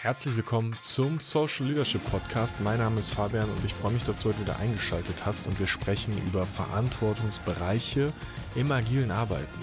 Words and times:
Herzlich 0.00 0.36
willkommen 0.36 0.76
zum 0.78 1.18
Social 1.18 1.66
Leadership 1.66 2.04
Podcast. 2.08 2.60
Mein 2.60 2.78
Name 2.78 3.00
ist 3.00 3.10
Fabian 3.10 3.50
und 3.50 3.64
ich 3.64 3.74
freue 3.74 3.90
mich, 3.90 4.04
dass 4.04 4.20
du 4.20 4.28
heute 4.28 4.38
wieder 4.42 4.56
eingeschaltet 4.60 5.26
hast 5.26 5.48
und 5.48 5.58
wir 5.58 5.66
sprechen 5.66 6.16
über 6.28 6.46
Verantwortungsbereiche 6.46 8.12
im 8.54 8.70
agilen 8.70 9.10
Arbeiten 9.10 9.60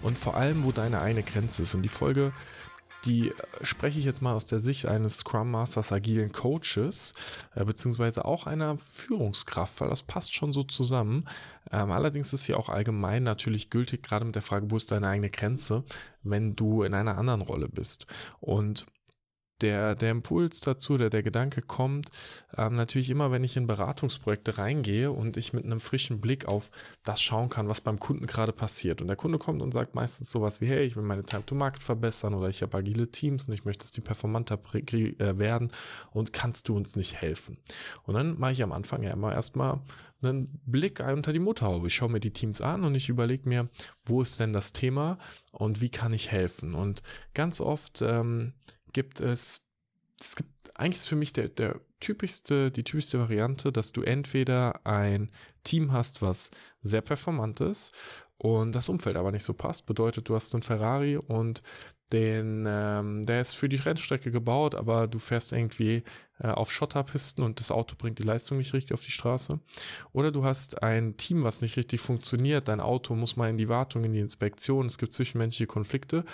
und 0.00 0.16
vor 0.16 0.38
allem, 0.38 0.64
wo 0.64 0.72
deine 0.72 1.00
eine 1.00 1.22
Grenze 1.22 1.60
ist. 1.60 1.74
Und 1.74 1.82
die 1.82 1.90
Folge, 1.90 2.32
die 3.04 3.30
spreche 3.60 3.98
ich 3.98 4.06
jetzt 4.06 4.22
mal 4.22 4.32
aus 4.32 4.46
der 4.46 4.58
Sicht 4.58 4.86
eines 4.86 5.18
Scrum 5.18 5.50
Masters 5.50 5.92
agilen 5.92 6.32
Coaches, 6.32 7.12
äh, 7.54 7.62
beziehungsweise 7.66 8.24
auch 8.24 8.46
einer 8.46 8.78
Führungskraft, 8.78 9.82
weil 9.82 9.90
das 9.90 10.02
passt 10.02 10.34
schon 10.34 10.54
so 10.54 10.62
zusammen. 10.62 11.28
Ähm, 11.70 11.90
allerdings 11.90 12.32
ist 12.32 12.46
sie 12.46 12.54
auch 12.54 12.70
allgemein 12.70 13.22
natürlich 13.22 13.68
gültig, 13.68 14.02
gerade 14.02 14.24
mit 14.24 14.34
der 14.34 14.40
Frage, 14.40 14.70
wo 14.70 14.78
ist 14.78 14.90
deine 14.90 15.08
eigene 15.08 15.28
Grenze, 15.28 15.84
wenn 16.22 16.56
du 16.56 16.84
in 16.84 16.94
einer 16.94 17.18
anderen 17.18 17.42
Rolle 17.42 17.68
bist. 17.68 18.06
Und 18.40 18.86
der, 19.64 19.94
der 19.94 20.10
Impuls 20.10 20.60
dazu, 20.60 20.98
der, 20.98 21.08
der 21.08 21.22
Gedanke 21.22 21.62
kommt, 21.62 22.10
ähm, 22.54 22.76
natürlich 22.76 23.08
immer, 23.08 23.32
wenn 23.32 23.42
ich 23.42 23.56
in 23.56 23.66
Beratungsprojekte 23.66 24.58
reingehe 24.58 25.10
und 25.10 25.38
ich 25.38 25.54
mit 25.54 25.64
einem 25.64 25.80
frischen 25.80 26.20
Blick 26.20 26.46
auf 26.46 26.70
das 27.02 27.22
schauen 27.22 27.48
kann, 27.48 27.70
was 27.70 27.80
beim 27.80 27.98
Kunden 27.98 28.26
gerade 28.26 28.52
passiert. 28.52 29.00
Und 29.00 29.08
der 29.08 29.16
Kunde 29.16 29.38
kommt 29.38 29.62
und 29.62 29.72
sagt 29.72 29.94
meistens 29.94 30.30
sowas 30.30 30.60
wie, 30.60 30.66
hey, 30.66 30.84
ich 30.84 30.96
will 30.96 31.02
meine 31.02 31.24
Time 31.24 31.46
to 31.46 31.54
Market 31.54 31.82
verbessern 31.82 32.34
oder 32.34 32.50
ich 32.50 32.60
habe 32.60 32.76
agile 32.76 33.08
Teams 33.08 33.48
und 33.48 33.54
ich 33.54 33.64
möchte, 33.64 33.84
dass 33.84 33.92
die 33.92 34.02
performanter 34.02 34.58
äh, 34.74 35.38
werden 35.38 35.70
und 36.12 36.34
kannst 36.34 36.68
du 36.68 36.76
uns 36.76 36.96
nicht 36.96 37.14
helfen? 37.14 37.56
Und 38.02 38.14
dann 38.14 38.38
mache 38.38 38.52
ich 38.52 38.62
am 38.62 38.72
Anfang 38.72 39.02
ja 39.02 39.12
immer 39.12 39.32
erstmal 39.32 39.80
einen 40.22 40.60
Blick 40.66 41.00
unter 41.00 41.32
die 41.32 41.38
Mutterhaube. 41.38 41.86
Ich 41.86 41.94
schaue 41.94 42.10
mir 42.10 42.20
die 42.20 42.32
Teams 42.32 42.60
an 42.60 42.84
und 42.84 42.94
ich 42.94 43.08
überlege 43.08 43.48
mir, 43.48 43.68
wo 44.04 44.22
ist 44.22 44.40
denn 44.40 44.52
das 44.52 44.72
Thema 44.72 45.18
und 45.52 45.80
wie 45.80 45.90
kann 45.90 46.12
ich 46.12 46.30
helfen? 46.30 46.74
Und 46.74 47.02
ganz 47.34 47.60
oft 47.60 48.02
ähm, 48.02 48.52
gibt 48.94 49.20
es, 49.20 49.60
es 50.18 50.34
gibt 50.36 50.50
eigentlich 50.74 50.98
ist 50.98 51.08
für 51.08 51.16
mich 51.16 51.32
der, 51.32 51.48
der 51.48 51.80
typischste, 52.00 52.70
die 52.70 52.84
typischste 52.84 53.20
Variante, 53.20 53.70
dass 53.72 53.92
du 53.92 54.02
entweder 54.02 54.84
ein 54.86 55.30
Team 55.62 55.92
hast, 55.92 56.20
was 56.20 56.50
sehr 56.82 57.00
performant 57.00 57.60
ist 57.60 57.92
und 58.38 58.74
das 58.74 58.88
Umfeld 58.88 59.16
aber 59.16 59.30
nicht 59.30 59.44
so 59.44 59.54
passt. 59.54 59.86
Bedeutet, 59.86 60.28
du 60.28 60.34
hast 60.34 60.54
einen 60.54 60.62
Ferrari 60.62 61.16
und 61.16 61.62
den, 62.12 62.64
ähm, 62.68 63.26
der 63.26 63.40
ist 63.40 63.54
für 63.54 63.68
die 63.68 63.76
Rennstrecke 63.76 64.30
gebaut, 64.30 64.74
aber 64.74 65.08
du 65.08 65.18
fährst 65.18 65.52
irgendwie 65.52 66.04
äh, 66.38 66.48
auf 66.48 66.70
Schotterpisten 66.70 67.42
und 67.42 67.58
das 67.58 67.70
Auto 67.70 67.96
bringt 67.96 68.18
die 68.18 68.24
Leistung 68.24 68.58
nicht 68.58 68.72
richtig 68.72 68.94
auf 68.94 69.04
die 69.04 69.10
Straße. 69.10 69.58
Oder 70.12 70.30
du 70.30 70.44
hast 70.44 70.82
ein 70.82 71.16
Team, 71.16 71.42
was 71.42 71.62
nicht 71.62 71.76
richtig 71.76 72.00
funktioniert. 72.00 72.68
Dein 72.68 72.80
Auto 72.80 73.14
muss 73.14 73.36
mal 73.36 73.50
in 73.50 73.56
die 73.56 73.68
Wartung, 73.68 74.04
in 74.04 74.12
die 74.12 74.20
Inspektion. 74.20 74.86
Es 74.86 74.98
gibt 74.98 75.12
zwischenmenschliche 75.12 75.66
Konflikte 75.66 76.24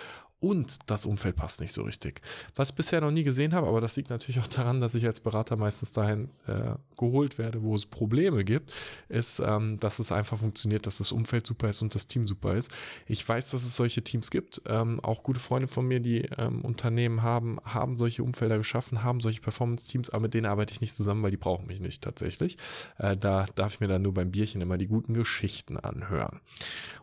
und 0.41 0.79
das 0.87 1.05
Umfeld 1.05 1.37
passt 1.37 1.61
nicht 1.61 1.73
so 1.73 1.83
richtig. 1.83 2.23
Was 2.55 2.71
ich 2.71 2.75
bisher 2.75 3.01
noch 3.03 3.11
nie 3.11 3.25
gesehen 3.25 3.55
habe, 3.55 3.67
aber 3.67 3.81
das 3.81 3.97
liegt 3.97 4.09
natürlich 4.09 4.41
auch 4.41 4.47
daran, 4.47 4.81
dass 4.81 4.95
ich 4.95 5.07
als 5.07 5.21
Berater 5.21 5.57
meistens 5.57 5.93
dahin 5.93 6.31
äh, 6.47 6.75
geholt 6.97 7.39
werde, 7.39 7.63
wo 7.63 7.75
es 7.75 7.85
Probleme 7.85 8.43
gibt, 8.45 8.73
ist, 9.09 9.41
ähm, 9.41 9.79
dass 9.79 9.99
es 9.99 10.13
einfach 10.13 10.39
funktioniert, 10.39 10.87
dass 10.87 10.99
das 10.99 11.13
Umfeld 11.13 11.47
super 11.47 11.69
ist 11.69 11.83
und 11.83 11.95
das 11.95 12.07
Team 12.07 12.27
super 12.27 12.55
ist. 12.55 12.73
Ich 13.07 13.27
weiß, 13.27 13.51
dass 13.51 13.65
es 13.65 13.77
solche 13.77 14.03
Teams 14.03 14.31
gibt. 14.31 14.63
Ähm, 14.67 14.99
auch 15.01 15.23
gute 15.23 15.41
Freunde 15.41 15.69
von 15.69 15.87
mir, 15.87 16.01
die 16.01 16.23
ähm, 16.39 16.63
Unternehmen 16.63 17.23
haben, 17.23 17.59
haben 17.65 17.99
solche 17.99 18.23
Umfelder 18.23 18.57
geschaffen, 18.57 19.05
haben 19.05 19.21
solche 19.21 19.43
Performance-Teams, 19.43 20.11
aber 20.11 20.23
mit 20.23 20.35
denen 20.35 20.47
arbeite 20.47 20.73
ich 20.73 20.81
nicht 20.81 20.97
zusammen, 20.97 21.23
weil 21.23 21.31
die 21.31 21.37
brauchen 21.37 21.67
mich 21.67 21.81
nicht 21.81 22.03
tatsächlich. 22.03 22.57
Äh, 22.99 23.17
da 23.17 23.45
darf 23.57 23.75
ich 23.75 23.81
mir 23.81 23.89
dann 23.89 24.03
nur 24.03 24.15
beim 24.15 24.31
Bierchen 24.31 24.63
immer 24.63 24.79
die 24.79 24.89
guten 24.89 25.13
Geschichten 25.13 25.77
anhören. 25.77 26.41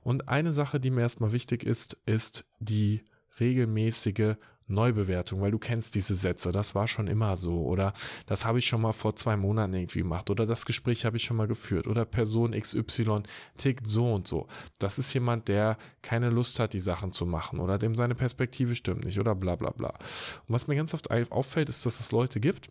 Und 0.02 0.28
eine 0.28 0.52
Sache, 0.52 0.80
die 0.80 0.90
mir 0.90 1.02
erstmal 1.02 1.32
wichtig 1.32 1.64
ist, 1.64 1.98
ist 2.06 2.46
die 2.60 3.04
regelmäßige 3.40 4.36
Neubewertung, 4.68 5.42
weil 5.42 5.52
du 5.52 5.60
kennst 5.60 5.96
diese 5.96 6.16
Sätze, 6.16 6.52
das 6.52 6.76
war 6.76 6.88
schon 6.88 7.08
immer 7.08 7.36
so. 7.36 7.64
Oder 7.64 7.94
das 8.26 8.46
habe 8.46 8.60
ich 8.60 8.68
schon 8.68 8.82
mal 8.82 8.94
vor 8.94 9.16
zwei 9.16 9.38
Monaten 9.38 9.74
irgendwie 9.74 10.00
gemacht. 10.00 10.30
Oder 10.30 10.46
das 10.46 10.66
Gespräch 10.66 11.06
habe 11.06 11.18
ich 11.18 11.24
schon 11.24 11.38
mal 11.38 11.48
geführt. 11.48 11.88
Oder 11.88 12.06
Person 12.06 12.52
XY 12.52 13.24
tickt 13.58 13.88
so 13.88 14.14
und 14.14 14.28
so. 14.28 14.48
Das 14.80 15.00
ist 15.00 15.14
jemand, 15.14 15.48
der 15.48 15.78
keine 16.02 16.30
Lust 16.30 16.60
hat, 16.60 16.74
die 16.74 16.80
Sachen 16.80 17.12
zu 17.12 17.26
machen. 17.26 17.60
Oder 17.60 17.78
dem 17.78 17.96
seine 17.96 18.16
Perspektive 18.16 18.76
stimmt 18.76 19.06
nicht. 19.06 19.20
Oder 19.20 19.36
bla 19.36 19.56
bla 19.56 19.72
bla. 19.72 19.90
Und 19.90 20.54
was 20.54 20.68
mir 20.68 20.76
ganz 20.76 20.94
oft 20.94 21.10
auffällt, 21.12 21.70
ist, 21.70 21.86
dass 21.86 22.00
es 22.00 22.12
Leute 22.12 22.40
gibt, 22.40 22.70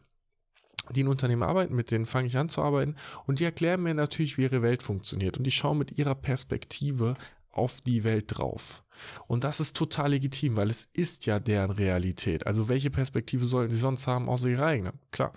die 0.91 1.01
in 1.01 1.09
Unternehmen 1.09 1.43
arbeiten, 1.43 1.75
mit 1.75 1.91
denen 1.91 2.07
fange 2.07 2.27
ich 2.29 2.37
an 2.37 2.49
zu 2.49 2.63
arbeiten. 2.63 2.97
Und 3.27 3.41
die 3.41 3.45
erklären 3.45 3.83
mir 3.83 3.95
natürlich, 3.95 4.37
wie 4.37 4.43
ihre 4.43 4.63
Welt 4.63 4.83
funktioniert. 4.83 5.39
Und 5.39 5.45
die 5.45 5.51
schauen 5.51 5.79
mit 5.79 5.99
ihrer 5.99 6.15
Perspektive 6.15 7.15
auf 7.51 7.81
die 7.81 8.05
Welt 8.05 8.27
drauf. 8.29 8.85
Und 9.27 9.45
das 9.45 9.61
ist 9.61 9.77
total 9.77 10.11
legitim, 10.11 10.57
weil 10.57 10.71
es 10.71 10.89
ist 10.93 11.27
ja 11.27 11.39
deren 11.41 11.71
Realität. 11.71 12.47
Also 12.47 12.69
welche 12.69 12.91
Perspektive 12.91 13.45
sollen 13.45 13.71
sie 13.71 13.79
sonst 13.79 14.07
haben, 14.07 14.29
außer 14.29 14.49
ihre 14.49 14.67
eigene? 14.67 14.93
Klar. 15.11 15.33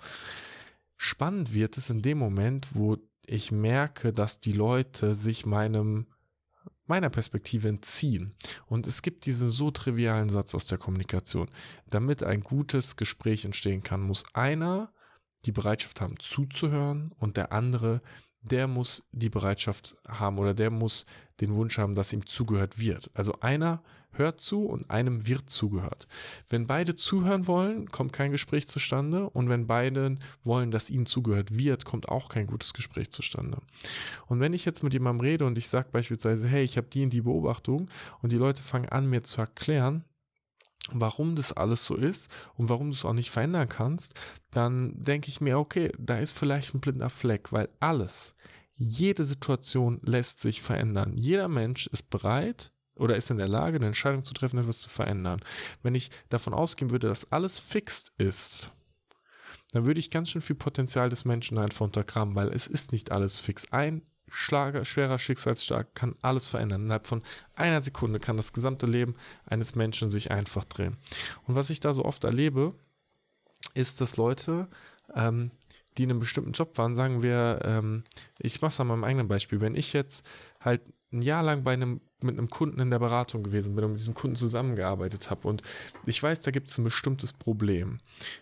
Spannend 0.96 1.54
wird 1.54 1.78
es 1.78 1.90
in 1.90 2.02
dem 2.02 2.18
Moment, 2.18 2.68
wo 2.74 2.98
ich 3.24 3.52
merke, 3.52 4.12
dass 4.12 4.40
die 4.40 4.52
Leute 4.52 5.14
sich 5.14 5.46
meinem 5.46 6.06
meiner 6.86 7.08
Perspektive 7.08 7.68
entziehen. 7.68 8.34
Und 8.66 8.88
es 8.88 9.02
gibt 9.02 9.24
diesen 9.24 9.48
so 9.48 9.70
trivialen 9.70 10.28
Satz 10.28 10.56
aus 10.56 10.66
der 10.66 10.76
Kommunikation. 10.76 11.48
Damit 11.88 12.24
ein 12.24 12.40
gutes 12.40 12.96
Gespräch 12.96 13.44
entstehen 13.44 13.84
kann, 13.84 14.00
muss 14.00 14.24
einer 14.34 14.92
die 15.46 15.52
Bereitschaft 15.52 16.00
haben 16.00 16.18
zuzuhören 16.18 17.12
und 17.18 17.36
der 17.36 17.52
andere 17.52 18.02
der 18.42 18.66
muss 18.66 19.06
die 19.12 19.28
Bereitschaft 19.28 19.96
haben 20.08 20.38
oder 20.38 20.54
der 20.54 20.70
muss 20.70 21.06
den 21.40 21.54
Wunsch 21.54 21.78
haben, 21.78 21.94
dass 21.94 22.12
ihm 22.12 22.26
zugehört 22.26 22.78
wird. 22.78 23.10
Also 23.14 23.40
einer 23.40 23.82
hört 24.12 24.40
zu 24.40 24.64
und 24.64 24.90
einem 24.90 25.26
wird 25.26 25.48
zugehört. 25.48 26.08
Wenn 26.48 26.66
beide 26.66 26.94
zuhören 26.94 27.46
wollen, 27.46 27.86
kommt 27.88 28.12
kein 28.12 28.32
Gespräch 28.32 28.68
zustande 28.68 29.30
und 29.30 29.48
wenn 29.48 29.66
beide 29.66 30.16
wollen, 30.42 30.70
dass 30.70 30.90
ihnen 30.90 31.06
zugehört 31.06 31.56
wird, 31.56 31.84
kommt 31.84 32.08
auch 32.08 32.28
kein 32.28 32.46
gutes 32.46 32.74
Gespräch 32.74 33.10
zustande. 33.10 33.58
Und 34.26 34.40
wenn 34.40 34.52
ich 34.52 34.64
jetzt 34.64 34.82
mit 34.82 34.92
jemandem 34.92 35.24
rede 35.24 35.46
und 35.46 35.56
ich 35.58 35.68
sage 35.68 35.90
beispielsweise, 35.92 36.48
hey, 36.48 36.62
ich 36.64 36.76
habe 36.76 36.88
die 36.88 37.02
in 37.02 37.10
die 37.10 37.22
Beobachtung 37.22 37.88
und 38.20 38.32
die 38.32 38.36
Leute 38.36 38.62
fangen 38.62 38.88
an, 38.88 39.08
mir 39.08 39.22
zu 39.22 39.40
erklären, 39.40 40.04
warum 40.92 41.36
das 41.36 41.52
alles 41.52 41.84
so 41.84 41.94
ist 41.94 42.30
und 42.54 42.68
warum 42.68 42.88
du 42.88 42.96
es 42.96 43.04
auch 43.04 43.12
nicht 43.12 43.30
verändern 43.30 43.68
kannst, 43.68 44.14
dann 44.50 44.92
denke 45.02 45.28
ich 45.28 45.40
mir, 45.40 45.58
okay, 45.58 45.92
da 45.98 46.18
ist 46.18 46.32
vielleicht 46.32 46.74
ein 46.74 46.80
blinder 46.80 47.10
Fleck, 47.10 47.52
weil 47.52 47.68
alles, 47.78 48.34
jede 48.82 49.24
Situation 49.24 50.00
lässt 50.02 50.40
sich 50.40 50.62
verändern. 50.62 51.12
Jeder 51.14 51.48
Mensch 51.48 51.86
ist 51.88 52.08
bereit 52.08 52.72
oder 52.96 53.14
ist 53.14 53.30
in 53.30 53.36
der 53.36 53.46
Lage, 53.46 53.76
eine 53.76 53.86
Entscheidung 53.86 54.24
zu 54.24 54.32
treffen, 54.32 54.58
etwas 54.58 54.80
zu 54.80 54.88
verändern. 54.88 55.42
Wenn 55.82 55.94
ich 55.94 56.10
davon 56.30 56.54
ausgehen 56.54 56.90
würde, 56.90 57.06
dass 57.06 57.30
alles 57.30 57.58
fixt 57.58 58.12
ist, 58.16 58.72
dann 59.72 59.84
würde 59.84 60.00
ich 60.00 60.10
ganz 60.10 60.30
schön 60.30 60.40
viel 60.40 60.56
Potenzial 60.56 61.10
des 61.10 61.26
Menschen 61.26 61.58
einfach 61.58 61.84
untergraben, 61.84 62.34
weil 62.34 62.48
es 62.48 62.66
ist 62.66 62.92
nicht 62.92 63.12
alles 63.12 63.38
fix. 63.38 63.70
Ein 63.70 64.02
Schlager, 64.32 64.84
schwerer 64.86 65.18
Schicksalsschlag 65.18 65.94
kann 65.94 66.14
alles 66.22 66.48
verändern. 66.48 66.82
Innerhalb 66.82 67.06
von 67.06 67.22
einer 67.54 67.82
Sekunde 67.82 68.18
kann 68.18 68.38
das 68.38 68.54
gesamte 68.54 68.86
Leben 68.86 69.14
eines 69.44 69.74
Menschen 69.74 70.08
sich 70.08 70.30
einfach 70.30 70.64
drehen. 70.64 70.96
Und 71.46 71.54
was 71.54 71.68
ich 71.68 71.80
da 71.80 71.92
so 71.92 72.04
oft 72.04 72.24
erlebe, 72.24 72.74
ist, 73.74 74.00
dass 74.00 74.16
Leute, 74.16 74.68
ähm, 75.14 75.50
die 75.98 76.04
in 76.04 76.10
einem 76.10 76.20
bestimmten 76.20 76.52
Job 76.52 76.76
waren, 76.78 76.94
sagen 76.94 77.22
wir, 77.22 77.60
ähm, 77.64 78.04
ich 78.38 78.60
mache 78.60 78.70
es 78.70 78.80
an 78.80 78.86
meinem 78.86 79.04
eigenen 79.04 79.28
Beispiel, 79.28 79.60
wenn 79.60 79.74
ich 79.74 79.92
jetzt 79.92 80.26
halt 80.60 80.82
ein 81.12 81.22
Jahr 81.22 81.42
lang 81.42 81.64
bei 81.64 81.72
einem, 81.72 82.00
mit 82.22 82.38
einem 82.38 82.48
Kunden 82.50 82.78
in 82.78 82.90
der 82.90 83.00
Beratung 83.00 83.42
gewesen 83.42 83.74
bin 83.74 83.84
und 83.84 83.92
mit 83.92 84.00
diesem 84.00 84.14
Kunden 84.14 84.36
zusammengearbeitet 84.36 85.28
habe 85.30 85.48
und 85.48 85.62
ich 86.06 86.22
weiß, 86.22 86.42
da 86.42 86.52
gibt 86.52 86.68
es 86.68 86.78
ein 86.78 86.84
bestimmtes 86.84 87.32
Problem 87.32 87.98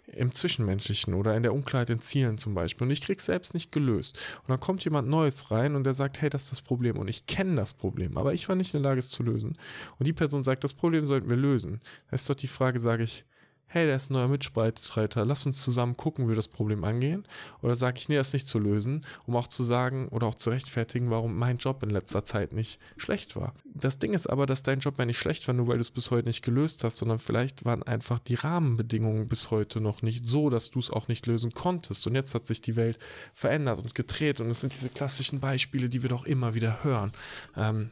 im 0.07 0.35
Zwischenmenschlichen 0.35 1.15
oder 1.15 1.35
in 1.35 1.43
der 1.43 1.55
Unklarheit 1.55 1.89
in 1.89 2.01
Zielen 2.01 2.37
zum 2.37 2.55
Beispiel 2.55 2.87
und 2.87 2.91
ich 2.91 3.01
krieg's 3.01 3.25
selbst 3.25 3.55
nicht 3.55 3.73
gelöst. 3.73 4.19
Und 4.43 4.51
dann 4.51 4.61
kommt 4.61 4.85
jemand 4.85 5.09
Neues 5.09 5.51
rein 5.51 5.77
und 5.77 5.85
der 5.85 5.95
sagt, 5.95 6.21
hey, 6.21 6.29
das 6.29 6.45
ist 6.45 6.53
das 6.53 6.63
Problem 6.63 6.99
und 6.99 7.09
ich 7.09 7.27
kenne 7.27 7.57
das 7.57 7.73
Problem, 7.73 8.19
aber 8.19 8.35
ich 8.35 8.49
war 8.49 8.57
nicht 8.57 8.75
in 8.75 8.83
der 8.83 8.91
Lage, 8.91 8.99
es 8.99 9.11
zu 9.11 9.23
lösen. 9.23 9.57
Und 9.99 10.07
die 10.07 10.13
Person 10.13 10.43
sagt, 10.43 10.63
das 10.63 10.75
Problem 10.75 11.07
sollten 11.07 11.31
wir 11.31 11.37
lösen. 11.37 11.81
Da 12.11 12.17
ist 12.17 12.29
doch 12.29 12.35
die 12.35 12.49
Frage, 12.49 12.79
sage 12.79 13.05
ich, 13.05 13.25
hey, 13.69 13.87
der 13.87 13.97
ist 13.97 14.11
ein 14.11 14.15
neuer 14.15 14.29
Mitstreiter, 14.29 15.25
lass 15.25 15.47
uns 15.47 15.63
zusammen 15.63 15.97
gucken, 15.97 16.25
wie 16.25 16.31
wir 16.31 16.37
das 16.37 16.49
Problem 16.49 16.85
angehen. 16.85 17.27
Oder 17.63 17.77
sage 17.77 17.99
ich, 17.99 18.09
nee, 18.09 18.17
das 18.17 18.33
nicht 18.33 18.47
zu 18.47 18.59
lösen, 18.59 19.05
um 19.27 19.37
auch 19.37 19.47
zu 19.47 19.63
sagen 19.63 20.09
oder 20.09 20.27
auch 20.27 20.35
zu 20.35 20.51
rechtfertigen, 20.51 21.11
warum 21.11 21.37
mein 21.37 21.59
Job 21.59 21.83
in 21.83 21.91
letzter 21.91 22.25
Zeit 22.25 22.53
nicht 22.53 22.81
schlecht 22.97 23.37
war. 23.37 23.55
Das 23.65 23.99
Ding 23.99 24.15
ist 24.15 24.27
aber, 24.27 24.47
dass 24.47 24.63
dein 24.63 24.81
Job 24.81 24.99
ja 24.99 25.05
nicht 25.05 25.19
schlecht 25.19 25.47
war, 25.47 25.55
nur 25.55 25.69
weil 25.69 25.77
du 25.77 25.83
es 25.83 25.91
bis 25.91 26.11
heute 26.11 26.27
nicht 26.27 26.43
gelöst 26.43 26.83
hast, 26.83 26.97
sondern 26.97 27.19
vielleicht 27.19 27.65
waren 27.65 27.83
einfach 27.83 28.19
die 28.19 28.35
Rahmenbedingungen 28.35 29.29
bis 29.29 29.51
heute 29.51 29.81
noch 29.81 30.03
nicht 30.03 30.27
so, 30.27 30.51
dass 30.51 30.71
du 30.71 30.79
es 30.79 30.91
auch 30.91 31.09
nicht 31.09 31.27
lösen 31.27 31.53
konntest. 31.53 32.07
Und 32.07 32.15
jetzt 32.15 32.35
hat 32.35 32.47
sich 32.47 32.63
die 32.63 32.77
Welt 32.77 32.99
verändert 33.35 33.79
und 33.81 33.95
gedreht 33.95 34.41
und 34.41 34.49
es 34.49 34.61
sind 34.61 34.73
diese 34.73 34.89
klassischen 34.89 35.41
Beispiele, 35.41 35.89
die 35.89 36.03
wir 36.03 36.09
doch 36.09 36.25
immer 36.25 36.55
wieder 36.55 36.83
hören. 36.83 37.13
Ähm, 37.57 37.91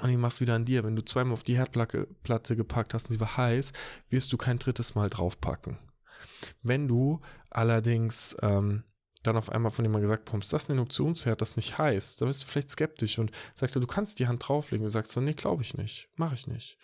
und 0.00 0.10
ich 0.10 0.16
mach's 0.16 0.40
wieder 0.40 0.54
an 0.54 0.64
dir. 0.64 0.84
Wenn 0.84 0.96
du 0.96 1.04
zweimal 1.04 1.34
auf 1.34 1.44
die 1.44 1.56
Herdplatte 1.56 2.56
gepackt 2.56 2.94
hast 2.94 3.06
und 3.06 3.12
sie 3.12 3.20
war 3.20 3.36
heiß, 3.36 3.72
wirst 4.10 4.32
du 4.32 4.36
kein 4.36 4.58
drittes 4.58 4.94
Mal 4.94 5.10
draufpacken. 5.10 5.78
Wenn 6.62 6.88
du 6.88 7.20
allerdings 7.50 8.36
ähm, 8.42 8.84
dann 9.28 9.36
auf 9.36 9.50
einmal 9.50 9.70
von 9.70 9.84
jemandem 9.84 10.08
gesagt 10.08 10.24
bekommst, 10.24 10.52
das 10.52 10.64
ist 10.64 10.68
ein 10.68 10.72
Induktionsherd, 10.72 11.40
das 11.40 11.56
nicht 11.56 11.78
heißt, 11.78 12.20
da 12.20 12.26
bist 12.26 12.42
du 12.42 12.46
vielleicht 12.46 12.70
skeptisch 12.70 13.18
und 13.18 13.30
sagst 13.54 13.76
du, 13.76 13.80
du 13.80 13.86
kannst 13.86 14.18
die 14.18 14.26
Hand 14.26 14.46
drauflegen. 14.46 14.84
Du 14.84 14.90
sagst 14.90 15.12
so, 15.12 15.20
nee, 15.20 15.34
glaube 15.34 15.62
ich 15.62 15.76
nicht, 15.76 16.08
mache 16.16 16.34
ich 16.34 16.46
nicht. 16.46 16.78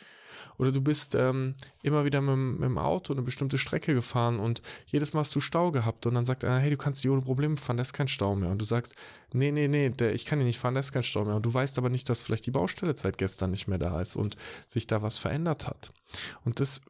Oder 0.59 0.73
du 0.73 0.81
bist 0.81 1.15
ähm, 1.15 1.55
immer 1.83 2.05
wieder 2.05 2.21
mit, 2.21 2.37
mit, 2.37 2.69
dem 2.69 2.79
Auto 2.79 3.13
eine 3.13 3.23
bestimmte 3.23 3.59
Strecke 3.59 3.95
gefahren 3.95 4.39
und 4.39 4.63
jedes 4.87 5.13
Mal 5.13 5.21
hast 5.21 5.35
du 5.35 5.41
Stau 5.41 5.71
gehabt 5.71 6.07
und 6.07 6.15
dann 6.15 6.25
sagt 6.25 6.45
einer, 6.45 6.59
hey, 6.59 6.71
du 6.71 6.77
kannst 6.77 7.03
die 7.05 7.09
ohne 7.09 7.23
Probleme 7.23 7.57
fahren, 7.57 7.77
da 7.77 7.83
ist 7.83 7.93
kein 7.93 8.09
Stau 8.09 8.35
mehr. 8.35 8.51
Und 8.51 8.61
du 8.61 8.65
sagst, 8.65 8.95
nee, 9.33 9.51
nee, 9.51 9.69
nee, 9.69 9.91
der, 9.91 10.15
ich 10.15 10.25
kann 10.25 10.39
die 10.39 10.45
nicht 10.45 10.59
fahren, 10.59 10.75
da 10.75 10.81
ist 10.81 10.93
kein 10.93 11.03
Stau 11.03 11.25
mehr. 11.25 11.37
Und 11.37 11.47
du 11.47 11.53
weißt 11.53 11.79
aber 11.79 11.89
nicht, 11.89 12.09
dass 12.09 12.23
vielleicht 12.23 12.47
die 12.47 12.53
Baustelle 12.53 12.97
seit 12.97 13.19
gestern 13.19 13.51
nicht 13.51 13.69
mehr 13.69 13.79
da 13.79 14.01
ist 14.01 14.17
und 14.17 14.37
sich 14.67 14.87
da 14.87 15.03
was 15.03 15.19
verändert 15.19 15.67
hat. 15.67 15.93
Und 16.45 16.61
das, 16.61 16.81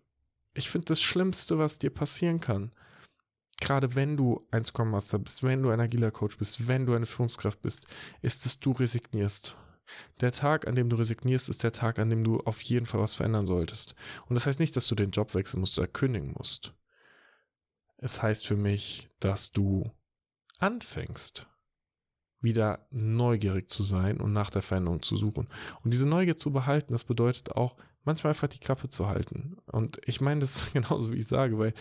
ich 0.55 0.69
finde 0.71 0.87
das 0.87 1.03
Schlimmste, 1.03 1.59
was 1.59 1.79
dir 1.79 1.91
passieren 1.91 2.41
kann, 2.41 2.73
gerade 3.65 3.95
wenn 3.95 4.17
du 4.17 4.47
ein 4.51 4.65
Scrum 4.65 4.91
Master 4.91 5.19
bist, 5.19 5.43
wenn 5.43 5.63
du 5.63 5.71
ein 5.71 5.81
agiler 5.81 6.11
Coach 6.11 6.37
bist, 6.37 6.69
wenn 6.69 6.87
du 6.87 6.95
eine 6.95 7.07
Führungskraft 7.07 7.61
bist, 7.63 7.87
ist, 8.23 8.45
dass 8.45 8.61
du 8.61 8.73
resignierst. 8.73 9.57
Der 10.21 10.33
Tag, 10.33 10.67
an 10.67 10.75
dem 10.75 10.89
du 10.89 10.97
resignierst, 10.97 11.49
ist 11.49 11.63
der 11.63 11.73
Tag, 11.73 11.99
an 11.99 12.11
dem 12.11 12.25
du 12.25 12.39
auf 12.41 12.61
jeden 12.63 12.87
Fall 12.87 13.01
was 13.01 13.15
verändern 13.15 13.47
solltest. 13.47 13.95
Und 14.27 14.35
das 14.35 14.47
heißt 14.47 14.61
nicht, 14.61 14.77
dass 14.77 14.87
du 14.87 14.95
den 14.95 15.11
Job 15.11 15.35
wechseln 15.35 15.61
musst 15.61 15.79
oder 15.79 15.89
kündigen 15.89 16.33
musst. 16.37 16.75
Es 17.97 18.23
heißt 18.23 18.47
für 18.47 18.57
mich, 18.57 19.09
dass 19.19 19.51
du 19.51 19.91
anfängst, 20.59 21.49
wieder 22.41 22.87
neugierig 22.91 23.71
zu 23.71 23.83
sein 23.83 24.21
und 24.21 24.33
nach 24.33 24.51
der 24.51 24.63
Veränderung 24.63 25.03
zu 25.03 25.17
suchen. 25.17 25.49
Und 25.83 25.93
diese 25.93 26.07
Neugier 26.07 26.37
zu 26.37 26.53
behalten, 26.53 26.93
das 26.93 27.05
bedeutet 27.05 27.53
auch, 27.53 27.77
manchmal 28.05 28.33
einfach 28.33 28.49
die 28.49 28.59
Klappe 28.59 28.89
zu 28.89 29.09
halten. 29.09 29.57
Und 29.67 30.01
ich 30.05 30.21
meine 30.21 30.41
das 30.41 30.71
genauso, 30.75 31.13
wie 31.13 31.19
ich 31.19 31.27
sage, 31.27 31.59
weil 31.59 31.73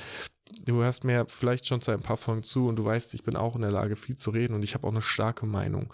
du 0.61 0.81
hörst 0.81 1.03
mir 1.03 1.25
vielleicht 1.27 1.67
schon 1.67 1.81
seit 1.81 1.99
ein 1.99 2.03
paar 2.03 2.17
Folgen 2.17 2.43
zu 2.43 2.67
und 2.67 2.77
du 2.77 2.85
weißt, 2.85 3.13
ich 3.13 3.23
bin 3.23 3.35
auch 3.35 3.55
in 3.55 3.61
der 3.61 3.71
Lage, 3.71 3.95
viel 3.95 4.15
zu 4.15 4.31
reden 4.31 4.53
und 4.53 4.63
ich 4.63 4.73
habe 4.73 4.87
auch 4.87 4.91
eine 4.91 5.01
starke 5.01 5.45
Meinung. 5.45 5.93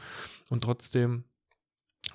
Und 0.50 0.64
trotzdem 0.64 1.24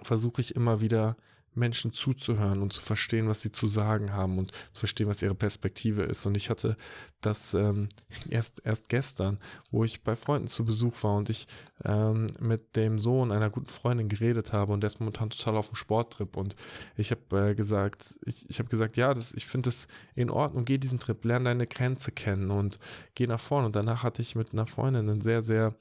versuche 0.03 0.41
ich 0.41 0.55
immer 0.55 0.81
wieder 0.81 1.17
Menschen 1.55 1.93
zuzuhören 1.93 2.63
und 2.63 2.73
zu 2.73 2.81
verstehen, 2.81 3.29
was 3.29 3.41
sie 3.41 3.53
zu 3.53 3.67
sagen 3.67 4.13
haben 4.13 4.39
und 4.39 4.53
zu 4.73 4.81
verstehen, 4.81 5.09
was 5.09 5.23
ihre 5.23 5.35
Perspektive 5.35 6.03
ist. 6.03 6.27
Und 6.27 6.37
ich 6.37 6.51
hatte 6.51 6.77
das 7.21 7.55
ähm, 7.55 7.89
erst, 8.29 8.63
erst 8.65 8.89
gestern, 8.89 9.39
wo 9.71 9.85
ich 9.85 10.03
bei 10.03 10.17
Freunden 10.17 10.47
zu 10.47 10.65
Besuch 10.65 11.03
war 11.03 11.17
und 11.17 11.31
ich 11.31 11.47
ähm, 11.85 12.27
mit 12.41 12.77
dem 12.77 12.99
Sohn 12.99 13.33
einer 13.33 13.51
guten 13.51 13.67
Freundin 13.67 14.09
geredet 14.09 14.53
habe 14.53 14.73
und 14.73 14.81
der 14.81 14.89
ist 14.89 15.01
momentan 15.01 15.31
total 15.31 15.57
auf 15.57 15.69
dem 15.69 15.77
Sporttrip. 15.77 16.37
Und 16.37 16.57
ich 16.97 17.11
habe 17.11 17.51
äh, 17.51 17.55
gesagt, 17.55 18.19
ich, 18.25 18.49
ich 18.49 18.59
habe 18.59 18.69
gesagt, 18.69 18.97
ja, 18.97 19.15
das, 19.15 19.33
ich 19.33 19.47
finde 19.47 19.71
es 19.71 19.87
in 20.15 20.31
Ordnung, 20.31 20.65
geh 20.65 20.79
diesen 20.79 20.99
Trip, 20.99 21.25
lerne 21.25 21.45
deine 21.47 21.67
Grenze 21.67 22.13
kennen 22.13 22.51
und 22.51 22.79
geh 23.15 23.27
nach 23.27 23.41
vorne. 23.41 23.67
Und 23.67 23.77
danach 23.77 24.03
hatte 24.03 24.23
ich 24.23 24.35
mit 24.35 24.53
einer 24.53 24.67
Freundin 24.67 25.09
einen 25.09 25.21
sehr, 25.21 25.43
sehr 25.43 25.75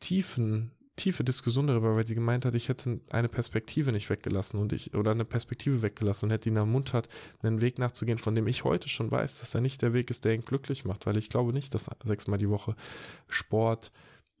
tiefen 0.00 0.72
tiefe 1.06 1.22
Diskussion 1.22 1.68
darüber, 1.68 1.94
weil 1.94 2.04
sie 2.04 2.16
gemeint 2.16 2.44
hat, 2.44 2.56
ich 2.56 2.68
hätte 2.68 2.98
eine 3.10 3.28
Perspektive 3.28 3.92
nicht 3.92 4.10
weggelassen 4.10 4.58
und 4.58 4.72
ich 4.72 4.92
oder 4.92 5.12
eine 5.12 5.24
Perspektive 5.24 5.80
weggelassen 5.80 6.26
und 6.26 6.30
hätte 6.32 6.48
ihn 6.48 6.58
hat, 6.58 7.08
einen 7.42 7.60
Weg 7.60 7.78
nachzugehen, 7.78 8.18
von 8.18 8.34
dem 8.34 8.48
ich 8.48 8.64
heute 8.64 8.88
schon 8.88 9.08
weiß, 9.08 9.38
dass 9.38 9.54
er 9.54 9.60
nicht 9.60 9.82
der 9.82 9.92
Weg 9.92 10.10
ist, 10.10 10.24
der 10.24 10.34
ihn 10.34 10.44
glücklich 10.44 10.84
macht, 10.84 11.06
weil 11.06 11.16
ich 11.16 11.28
glaube 11.28 11.52
nicht, 11.52 11.72
dass 11.74 11.88
sechsmal 12.02 12.38
die 12.38 12.50
Woche 12.50 12.74
Sport 13.28 13.92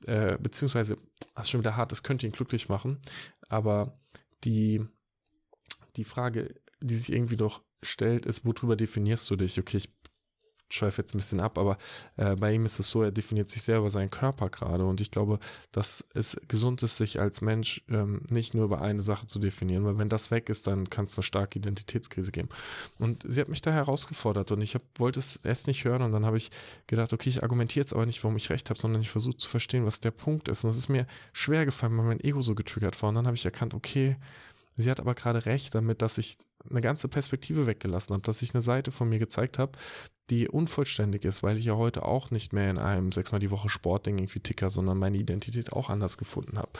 äh, 0.06 0.38
beziehungsweise, 0.38 0.98
das 1.36 1.46
ist 1.46 1.50
schon 1.50 1.60
wieder 1.60 1.76
hart, 1.76 1.92
das 1.92 2.02
könnte 2.02 2.26
ihn 2.26 2.32
glücklich 2.32 2.68
machen, 2.68 2.98
aber 3.48 3.96
die 4.42 4.84
die 5.94 6.04
Frage, 6.04 6.52
die 6.80 6.96
sich 6.96 7.12
irgendwie 7.12 7.36
doch 7.36 7.62
stellt, 7.80 8.26
ist, 8.26 8.44
worüber 8.44 8.74
definierst 8.74 9.30
du 9.30 9.36
dich? 9.36 9.56
Okay, 9.60 9.76
ich 9.76 9.95
schweife 10.70 11.02
jetzt 11.02 11.14
ein 11.14 11.18
bisschen 11.18 11.40
ab, 11.40 11.58
aber 11.58 11.78
äh, 12.16 12.34
bei 12.36 12.52
ihm 12.52 12.64
ist 12.64 12.78
es 12.78 12.88
so, 12.88 13.02
er 13.02 13.12
definiert 13.12 13.48
sich 13.48 13.62
selber 13.62 13.90
seinen 13.90 14.10
Körper 14.10 14.50
gerade 14.50 14.84
und 14.84 15.00
ich 15.00 15.10
glaube, 15.10 15.38
dass 15.72 16.04
es 16.14 16.36
gesund 16.48 16.82
ist, 16.82 16.96
sich 16.96 17.20
als 17.20 17.40
Mensch 17.40 17.82
ähm, 17.88 18.22
nicht 18.28 18.54
nur 18.54 18.64
über 18.64 18.80
eine 18.80 19.02
Sache 19.02 19.26
zu 19.26 19.38
definieren, 19.38 19.84
weil 19.84 19.98
wenn 19.98 20.08
das 20.08 20.30
weg 20.30 20.48
ist, 20.48 20.66
dann 20.66 20.90
kann 20.90 21.04
es 21.04 21.16
eine 21.16 21.22
starke 21.22 21.58
Identitätskrise 21.58 22.32
geben. 22.32 22.48
Und 22.98 23.24
sie 23.26 23.40
hat 23.40 23.48
mich 23.48 23.62
da 23.62 23.70
herausgefordert 23.70 24.52
und 24.52 24.60
ich 24.60 24.74
hab, 24.74 24.82
wollte 24.98 25.20
es 25.20 25.36
erst 25.44 25.66
nicht 25.66 25.84
hören 25.84 26.02
und 26.02 26.12
dann 26.12 26.26
habe 26.26 26.36
ich 26.36 26.50
gedacht, 26.86 27.12
okay, 27.12 27.28
ich 27.28 27.42
argumentiere 27.42 27.82
jetzt 27.82 27.92
aber 27.92 28.06
nicht, 28.06 28.22
warum 28.24 28.36
ich 28.36 28.50
recht 28.50 28.70
habe, 28.70 28.78
sondern 28.80 29.02
ich 29.02 29.10
versuche 29.10 29.36
zu 29.36 29.48
verstehen, 29.48 29.86
was 29.86 30.00
der 30.00 30.10
Punkt 30.10 30.48
ist. 30.48 30.64
Und 30.64 30.70
es 30.70 30.76
ist 30.76 30.88
mir 30.88 31.06
schwer 31.32 31.64
gefallen, 31.64 31.96
weil 31.96 32.04
mein 32.04 32.20
Ego 32.20 32.42
so 32.42 32.54
getriggert 32.54 33.00
war 33.02 33.10
und 33.10 33.14
dann 33.14 33.26
habe 33.26 33.36
ich 33.36 33.44
erkannt, 33.44 33.74
okay, 33.74 34.16
Sie 34.76 34.90
hat 34.90 35.00
aber 35.00 35.14
gerade 35.14 35.46
recht 35.46 35.74
damit, 35.74 36.02
dass 36.02 36.18
ich 36.18 36.36
eine 36.70 36.80
ganze 36.80 37.08
Perspektive 37.08 37.66
weggelassen 37.66 38.14
habe, 38.14 38.22
dass 38.22 38.42
ich 38.42 38.54
eine 38.54 38.62
Seite 38.62 38.90
von 38.90 39.08
mir 39.08 39.18
gezeigt 39.18 39.58
habe, 39.58 39.78
die 40.30 40.48
unvollständig 40.48 41.24
ist, 41.24 41.42
weil 41.42 41.56
ich 41.56 41.66
ja 41.66 41.76
heute 41.76 42.04
auch 42.04 42.30
nicht 42.30 42.52
mehr 42.52 42.68
in 42.70 42.78
einem 42.78 43.12
sechsmal 43.12 43.40
die 43.40 43.50
Woche 43.50 43.68
Sportding 43.68 44.18
irgendwie 44.18 44.40
ticker, 44.40 44.70
sondern 44.70 44.98
meine 44.98 45.18
Identität 45.18 45.72
auch 45.72 45.88
anders 45.88 46.18
gefunden 46.18 46.58
habe. 46.58 46.70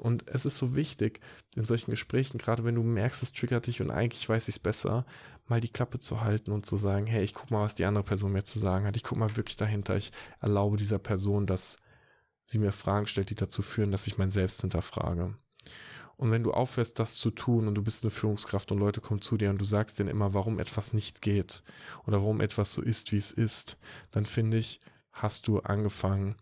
Und 0.00 0.28
es 0.28 0.46
ist 0.46 0.56
so 0.56 0.76
wichtig, 0.76 1.20
in 1.56 1.64
solchen 1.64 1.90
Gesprächen, 1.90 2.38
gerade 2.38 2.64
wenn 2.64 2.76
du 2.76 2.82
merkst, 2.82 3.22
es 3.22 3.32
triggert 3.32 3.66
dich 3.66 3.80
und 3.80 3.90
eigentlich 3.90 4.28
weiß 4.28 4.48
ich 4.48 4.56
es 4.56 4.58
besser, 4.60 5.04
mal 5.48 5.60
die 5.60 5.68
Klappe 5.68 5.98
zu 5.98 6.20
halten 6.20 6.52
und 6.52 6.66
zu 6.66 6.76
sagen, 6.76 7.06
hey, 7.06 7.24
ich 7.24 7.34
guck 7.34 7.50
mal, 7.50 7.62
was 7.62 7.74
die 7.74 7.84
andere 7.84 8.04
Person 8.04 8.32
mir 8.32 8.44
zu 8.44 8.58
sagen 8.58 8.86
hat. 8.86 8.96
Ich 8.96 9.02
guck 9.02 9.18
mal 9.18 9.36
wirklich 9.36 9.56
dahinter. 9.56 9.96
Ich 9.96 10.12
erlaube 10.40 10.76
dieser 10.76 10.98
Person, 10.98 11.46
dass 11.46 11.78
sie 12.44 12.58
mir 12.58 12.72
Fragen 12.72 13.06
stellt, 13.06 13.30
die 13.30 13.34
dazu 13.34 13.62
führen, 13.62 13.90
dass 13.90 14.06
ich 14.06 14.18
mein 14.18 14.30
Selbst 14.30 14.60
hinterfrage. 14.60 15.34
Und 16.16 16.30
wenn 16.30 16.42
du 16.42 16.52
aufhörst, 16.52 16.98
das 16.98 17.16
zu 17.16 17.30
tun 17.30 17.68
und 17.68 17.74
du 17.74 17.82
bist 17.82 18.02
eine 18.02 18.10
Führungskraft 18.10 18.72
und 18.72 18.78
Leute 18.78 19.00
kommen 19.00 19.20
zu 19.20 19.36
dir 19.36 19.50
und 19.50 19.60
du 19.60 19.66
sagst 19.66 19.98
denen 19.98 20.08
immer, 20.08 20.32
warum 20.32 20.58
etwas 20.58 20.94
nicht 20.94 21.20
geht 21.20 21.62
oder 22.06 22.18
warum 22.20 22.40
etwas 22.40 22.72
so 22.72 22.80
ist, 22.82 23.12
wie 23.12 23.18
es 23.18 23.32
ist, 23.32 23.76
dann 24.12 24.24
finde 24.24 24.56
ich, 24.56 24.80
hast 25.12 25.46
du 25.46 25.60
angefangen, 25.60 26.36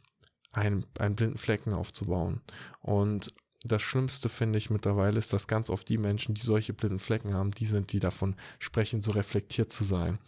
einen, 0.53 0.87
einen 0.99 1.17
blinden 1.17 1.39
Flecken 1.39 1.73
aufzubauen. 1.73 2.41
Und 2.81 3.33
das 3.65 3.83
Schlimmste 3.83 4.29
finde 4.29 4.59
ich 4.59 4.71
mittlerweile 4.71 5.19
ist, 5.19 5.33
dass 5.33 5.49
ganz 5.49 5.71
oft 5.71 5.89
die 5.89 5.99
Menschen, 5.99 6.35
die 6.35 6.43
solche 6.43 6.75
blinden 6.75 6.99
Flecken 7.01 7.35
haben, 7.35 7.51
die 7.51 7.67
sind, 7.67 7.93
die 7.93 8.01
davon 8.01 8.37
sprechen, 8.61 9.03
so 9.03 9.11
reflektiert 9.11 9.73
zu 9.73 9.85
sein, 9.85 10.19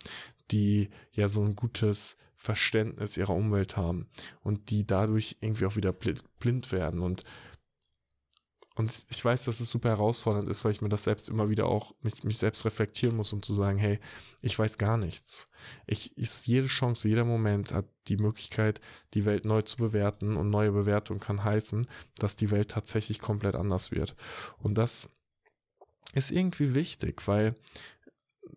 die 0.51 0.89
ja 1.13 1.29
so 1.29 1.45
ein 1.45 1.55
gutes 1.55 2.17
Verständnis 2.35 3.17
ihrer 3.17 3.35
Umwelt 3.35 3.77
haben 3.77 4.09
und 4.43 4.71
die 4.71 4.87
dadurch 4.87 5.37
irgendwie 5.41 5.67
auch 5.67 5.77
wieder 5.77 5.93
blind 5.93 6.73
werden 6.73 7.01
und 7.01 7.25
und 8.77 9.07
ich 9.09 9.25
weiß, 9.25 9.47
dass 9.47 9.61
es 9.61 9.71
super 9.71 9.89
herausfordernd 9.89 10.49
ist, 10.49 10.63
weil 10.65 10.73
ich 10.73 10.83
mir 10.83 10.91
das 10.91 11.05
selbst 11.05 11.31
immer 11.31 11.49
wieder 11.49 11.67
auch 11.67 11.95
mich, 12.03 12.25
mich 12.25 12.37
selbst 12.37 12.67
reflektieren 12.67 13.17
muss, 13.17 13.33
um 13.33 13.43
zu 13.43 13.55
sagen, 13.55 13.79
hey, 13.79 13.99
ich 14.43 14.59
weiß 14.59 14.77
gar 14.77 14.99
nichts. 14.99 15.49
Ich, 15.87 16.17
ich, 16.19 16.47
jede 16.47 16.67
Chance, 16.67 17.09
jeder 17.09 17.25
Moment 17.25 17.73
hat 17.73 17.87
die 18.09 18.19
Möglichkeit, 18.19 18.83
die 19.15 19.25
Welt 19.25 19.47
neu 19.47 19.63
zu 19.63 19.79
bewerten 19.79 20.37
und 20.37 20.51
neue 20.51 20.73
Bewertung 20.73 21.21
kann 21.21 21.43
heißen, 21.43 21.87
dass 22.19 22.37
die 22.37 22.51
Welt 22.51 22.71
tatsächlich 22.71 23.19
komplett 23.19 23.55
anders 23.55 23.93
wird. 23.93 24.15
Und 24.59 24.75
das 24.75 25.09
ist 26.13 26.31
irgendwie 26.31 26.75
wichtig, 26.75 27.27
weil 27.27 27.55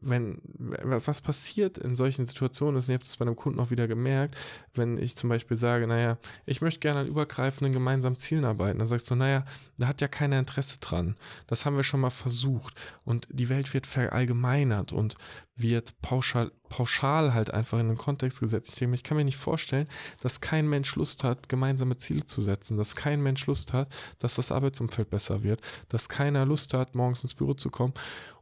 wenn 0.02 0.40
was, 0.58 1.08
was 1.08 1.22
passiert 1.22 1.78
in 1.78 1.96
solchen 1.96 2.26
Situationen 2.26 2.78
ist, 2.78 2.88
und 2.88 2.94
ich 2.94 2.96
habe 2.96 3.04
das 3.04 3.18
bei 3.18 3.26
einem 3.26 3.36
Kunden 3.36 3.60
auch 3.60 3.72
wieder 3.72 3.88
gemerkt, 3.88 4.36
wenn 4.74 4.98
ich 4.98 5.16
zum 5.16 5.30
Beispiel 5.30 5.58
sage, 5.58 5.88
naja, 5.88 6.18
ich 6.46 6.62
möchte 6.62 6.80
gerne 6.80 7.02
an 7.02 7.08
übergreifenden 7.08 7.74
gemeinsamen 7.74 8.18
Zielen 8.18 8.46
arbeiten, 8.46 8.80
dann 8.80 8.88
sagst 8.88 9.10
du, 9.10 9.16
naja, 9.16 9.46
da 9.78 9.88
hat 9.88 10.02
ja 10.02 10.08
keiner 10.08 10.40
Interesse 10.40 10.80
dran. 10.80 11.16
Das 11.48 11.66
haben 11.66 11.78
wir 11.78 11.84
schon 11.84 12.02
mal 12.02 12.10
versucht. 12.10 12.74
Und 13.06 13.28
die 13.32 13.50
Welt 13.50 13.74
wird 13.74 13.88
verallgemeinert 13.88 14.92
und 14.92 15.16
wird 15.56 16.00
pauschal, 16.02 16.52
pauschal 16.70 17.34
halt 17.34 17.54
einfach 17.54 17.80
in 17.80 17.88
den 17.88 17.98
Kontext 17.98 18.40
gesetzt. 18.40 18.70
Ich 18.70 18.76
denke, 18.80 18.96
ich 18.96 19.04
kann 19.04 19.18
mir 19.18 19.26
nicht 19.26 19.38
vorstellen, 19.38 19.88
dass 20.22 20.40
kein 20.40 20.70
Mensch 20.70 20.96
Lust 20.96 21.24
hat, 21.24 21.50
gemeinsame 21.50 21.98
Ziele 21.98 22.26
zu 22.26 22.42
setzen, 22.42 22.78
dass 22.78 22.96
kein 22.96 23.22
Mensch 23.22 23.46
Lust 23.48 23.74
hat, 23.74 23.92
dass 24.20 24.36
das 24.36 24.52
Arbeitsumfeld 24.52 25.10
besser 25.10 25.44
wird, 25.44 25.62
dass 25.90 26.08
keiner 26.08 26.46
Lust 26.46 26.74
hat, 26.74 26.96
morgens 26.96 27.24
ins 27.24 27.34
Büro 27.34 27.54
zu 27.54 27.70
kommen 27.70 27.94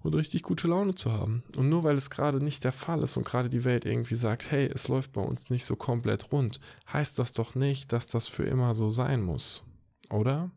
und 0.02 0.14
richtig 0.14 0.44
gute 0.44 0.68
Laune 0.68 0.94
zu 0.94 1.12
haben. 1.12 1.44
Und 1.56 1.70
nur 1.70 1.84
weil 1.84 1.96
es 1.96 2.10
gerade 2.10 2.44
nicht 2.44 2.64
der 2.64 2.72
Fall 2.72 3.02
ist 3.02 3.18
und 3.18 3.26
gerade 3.26 3.50
die 3.50 3.64
Welt 3.64 3.86
irgendwie 3.86 4.16
sagt, 4.16 4.52
hey, 4.52 4.70
es 4.74 4.88
läuft 4.88 5.14
bei 5.14 5.22
uns 5.22 5.50
nicht 5.50 5.66
so 5.66 5.76
komplett 5.76 6.32
rund, 6.32 6.60
heißt 6.92 7.18
das 7.18 7.34
doch 7.34 7.56
nicht, 7.56 7.92
dass 7.94 8.08
das 8.08 8.28
für 8.28 8.44
immer 8.44 8.76
so 8.76 8.90
sein 8.90 9.22
muss. 9.22 9.64
Oder? 10.10 10.52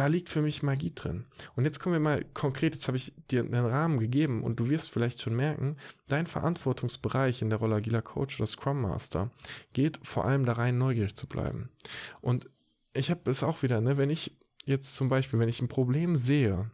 Da 0.00 0.06
liegt 0.06 0.30
für 0.30 0.40
mich 0.40 0.62
Magie 0.62 0.94
drin. 0.94 1.26
Und 1.56 1.66
jetzt 1.66 1.78
kommen 1.78 1.92
wir 1.92 2.00
mal 2.00 2.24
konkret, 2.32 2.72
jetzt 2.72 2.88
habe 2.88 2.96
ich 2.96 3.12
dir 3.30 3.44
einen 3.44 3.66
Rahmen 3.66 4.00
gegeben 4.00 4.42
und 4.42 4.58
du 4.58 4.70
wirst 4.70 4.90
vielleicht 4.90 5.20
schon 5.20 5.36
merken, 5.36 5.76
dein 6.08 6.24
Verantwortungsbereich 6.24 7.42
in 7.42 7.50
der 7.50 7.58
Rolle 7.58 7.76
agiler 7.76 8.00
Coach 8.00 8.40
oder 8.40 8.46
Scrum 8.46 8.80
Master 8.80 9.30
geht 9.74 10.00
vor 10.02 10.24
allem 10.24 10.46
da 10.46 10.54
rein, 10.54 10.78
neugierig 10.78 11.16
zu 11.16 11.26
bleiben. 11.26 11.68
Und 12.22 12.48
ich 12.94 13.10
habe 13.10 13.30
es 13.30 13.42
auch 13.42 13.62
wieder, 13.62 13.82
ne, 13.82 13.98
wenn 13.98 14.08
ich 14.08 14.38
jetzt 14.64 14.96
zum 14.96 15.10
Beispiel, 15.10 15.38
wenn 15.38 15.50
ich 15.50 15.60
ein 15.60 15.68
Problem 15.68 16.16
sehe, 16.16 16.70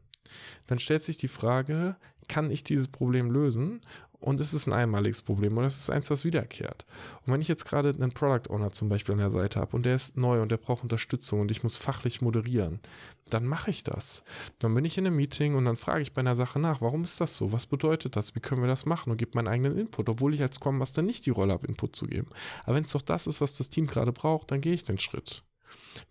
dann 0.69 0.79
stellt 0.79 1.03
sich 1.03 1.17
die 1.17 1.27
Frage, 1.27 1.97
kann 2.29 2.53
ich 2.53 2.63
dieses 2.63 2.87
Problem 2.87 3.33
lösen? 3.33 3.81
Und 4.19 4.41
es 4.41 4.55
ist 4.55 4.67
ein 4.67 4.73
einmaliges 4.73 5.23
Problem 5.23 5.57
oder 5.59 5.67
es 5.67 5.79
ist 5.79 5.91
eins, 5.91 6.09
das 6.09 6.25
wiederkehrt. 6.25 6.87
Und 7.25 7.33
wenn 7.33 7.41
ich 7.41 7.49
jetzt 7.49 7.65
gerade 7.65 7.91
einen 7.91 8.13
Product 8.13 8.51
Owner 8.51 8.73
zum 8.73 8.89
Beispiel 8.89 9.13
an 9.13 9.21
der 9.21 9.31
Seite 9.31 9.61
habe 9.61 9.77
und 9.77 9.85
der 9.85 9.95
ist 9.95 10.17
neu 10.17 10.41
und 10.41 10.51
der 10.51 10.57
braucht 10.57 10.83
Unterstützung 10.83 11.41
und 11.41 11.51
ich 11.51 11.63
muss 11.63 11.77
fachlich 11.77 12.21
moderieren, 12.23 12.81
dann 13.29 13.45
mache 13.45 13.71
ich 13.71 13.83
das. 13.83 14.23
Dann 14.59 14.75
bin 14.75 14.85
ich 14.85 14.97
in 14.99 15.07
einem 15.07 15.17
Meeting 15.17 15.55
und 15.55 15.65
dann 15.65 15.77
frage 15.77 16.03
ich 16.03 16.13
bei 16.13 16.21
einer 16.21 16.37
Sache 16.37 16.59
nach, 16.59 16.81
warum 16.81 17.05
ist 17.05 17.21
das 17.21 17.37
so? 17.37 17.53
Was 17.53 17.67
bedeutet 17.67 18.17
das? 18.17 18.35
Wie 18.35 18.41
können 18.41 18.63
wir 18.63 18.69
das 18.69 18.87
machen? 18.87 19.11
Und 19.11 19.19
gebe 19.19 19.33
meinen 19.35 19.49
eigenen 19.49 19.77
Input, 19.77 20.09
obwohl 20.09 20.35
ich 20.35 20.43
als 20.43 20.57
Scrum 20.57 20.79
Master 20.79 21.03
nicht 21.03 21.27
die 21.27 21.31
Rolle 21.31 21.53
habe, 21.53 21.67
Input 21.67 21.97
zu 21.97 22.07
geben. 22.07 22.29
Aber 22.65 22.77
wenn 22.77 22.85
es 22.85 22.93
doch 22.93 23.03
das 23.03 23.27
ist, 23.27 23.41
was 23.41 23.57
das 23.57 23.69
Team 23.69 23.87
gerade 23.87 24.13
braucht, 24.13 24.51
dann 24.51 24.61
gehe 24.61 24.75
ich 24.75 24.85
den 24.85 24.99
Schritt. 24.99 25.43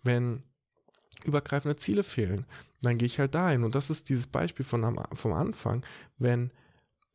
Wenn 0.02 0.42
übergreifende 1.24 1.76
Ziele 1.76 2.04
fehlen, 2.04 2.46
dann 2.82 2.98
gehe 2.98 3.06
ich 3.06 3.18
halt 3.18 3.34
dahin. 3.34 3.64
Und 3.64 3.74
das 3.74 3.90
ist 3.90 4.08
dieses 4.08 4.26
Beispiel 4.26 4.64
von 4.64 4.98
vom 5.14 5.32
Anfang, 5.32 5.84
wenn 6.18 6.52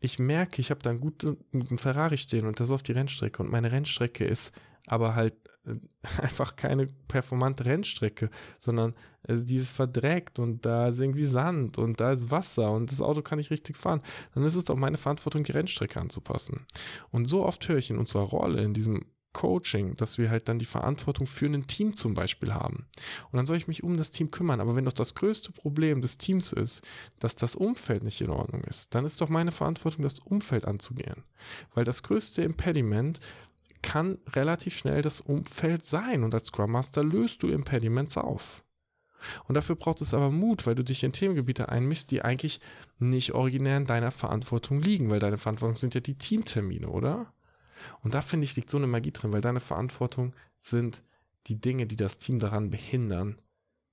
ich 0.01 0.19
merke, 0.19 0.59
ich 0.59 0.71
habe 0.71 0.81
da 0.81 0.89
einen 0.89 0.99
guten, 0.99 1.37
guten 1.51 1.77
Ferrari 1.77 2.17
stehen 2.17 2.45
und 2.45 2.59
das 2.59 2.69
ist 2.69 2.73
auf 2.73 2.83
die 2.83 2.91
Rennstrecke 2.91 3.41
und 3.41 3.49
meine 3.49 3.71
Rennstrecke 3.71 4.25
ist 4.25 4.51
aber 4.87 5.15
halt 5.15 5.35
äh, 5.65 5.75
einfach 6.21 6.55
keine 6.55 6.87
performante 7.07 7.65
Rennstrecke, 7.65 8.29
sondern 8.57 8.95
also 9.23 9.45
dieses 9.45 9.69
verdreckt 9.69 10.39
und 10.39 10.65
da 10.65 10.87
ist 10.87 10.99
irgendwie 10.99 11.23
Sand 11.23 11.77
und 11.77 11.99
da 11.99 12.11
ist 12.11 12.31
Wasser 12.31 12.71
und 12.71 12.91
das 12.91 13.01
Auto 13.01 13.21
kann 13.21 13.37
nicht 13.37 13.51
richtig 13.51 13.77
fahren, 13.77 14.01
dann 14.33 14.43
ist 14.43 14.55
es 14.55 14.65
doch 14.65 14.75
meine 14.75 14.97
Verantwortung, 14.97 15.43
die 15.43 15.51
Rennstrecke 15.51 15.99
anzupassen. 16.01 16.65
Und 17.11 17.25
so 17.25 17.45
oft 17.45 17.69
höre 17.69 17.77
ich 17.77 17.91
in 17.91 17.99
unserer 17.99 18.23
Rolle, 18.23 18.63
in 18.63 18.73
diesem 18.73 19.05
Coaching, 19.33 19.95
dass 19.95 20.17
wir 20.17 20.29
halt 20.29 20.49
dann 20.49 20.59
die 20.59 20.65
Verantwortung 20.65 21.27
für 21.27 21.45
ein 21.45 21.67
Team 21.67 21.95
zum 21.95 22.13
Beispiel 22.13 22.53
haben. 22.53 22.87
Und 23.31 23.37
dann 23.37 23.45
soll 23.45 23.57
ich 23.57 23.67
mich 23.67 23.83
um 23.83 23.97
das 23.97 24.11
Team 24.11 24.31
kümmern. 24.31 24.59
Aber 24.59 24.75
wenn 24.75 24.85
doch 24.85 24.93
das 24.93 25.15
größte 25.15 25.51
Problem 25.51 26.01
des 26.01 26.17
Teams 26.17 26.51
ist, 26.51 26.83
dass 27.19 27.35
das 27.35 27.55
Umfeld 27.55 28.03
nicht 28.03 28.21
in 28.21 28.29
Ordnung 28.29 28.63
ist, 28.63 28.93
dann 28.95 29.05
ist 29.05 29.21
doch 29.21 29.29
meine 29.29 29.51
Verantwortung, 29.51 30.03
das 30.03 30.19
Umfeld 30.19 30.65
anzugehen. 30.65 31.23
Weil 31.73 31.85
das 31.85 32.03
größte 32.03 32.41
Impediment 32.41 33.19
kann 33.81 34.19
relativ 34.33 34.77
schnell 34.77 35.01
das 35.01 35.21
Umfeld 35.21 35.85
sein. 35.85 36.23
Und 36.23 36.33
als 36.33 36.47
Scrum 36.47 36.71
Master 36.71 37.03
löst 37.03 37.43
du 37.43 37.47
Impediments 37.47 38.17
auf. 38.17 38.63
Und 39.47 39.55
dafür 39.55 39.75
braucht 39.75 40.01
es 40.01 40.13
aber 40.13 40.31
Mut, 40.31 40.65
weil 40.65 40.75
du 40.75 40.83
dich 40.83 41.03
in 41.03 41.13
Themengebiete 41.13 41.69
einmischst, 41.69 42.09
die 42.11 42.23
eigentlich 42.23 42.59
nicht 42.99 43.33
originär 43.33 43.77
in 43.77 43.85
deiner 43.85 44.11
Verantwortung 44.11 44.81
liegen, 44.81 45.09
weil 45.09 45.19
deine 45.19 45.37
Verantwortung 45.37 45.77
sind 45.77 45.93
ja 45.93 46.01
die 46.01 46.17
Teamtermine, 46.17 46.87
oder? 46.87 47.31
Und 48.01 48.13
da 48.13 48.21
finde 48.21 48.45
ich, 48.45 48.55
liegt 48.55 48.69
so 48.69 48.77
eine 48.77 48.87
Magie 48.87 49.11
drin, 49.11 49.33
weil 49.33 49.41
deine 49.41 49.59
Verantwortung 49.59 50.33
sind 50.57 51.03
die 51.47 51.59
Dinge, 51.59 51.87
die 51.87 51.95
das 51.95 52.17
Team 52.17 52.39
daran 52.39 52.69
behindern, 52.69 53.37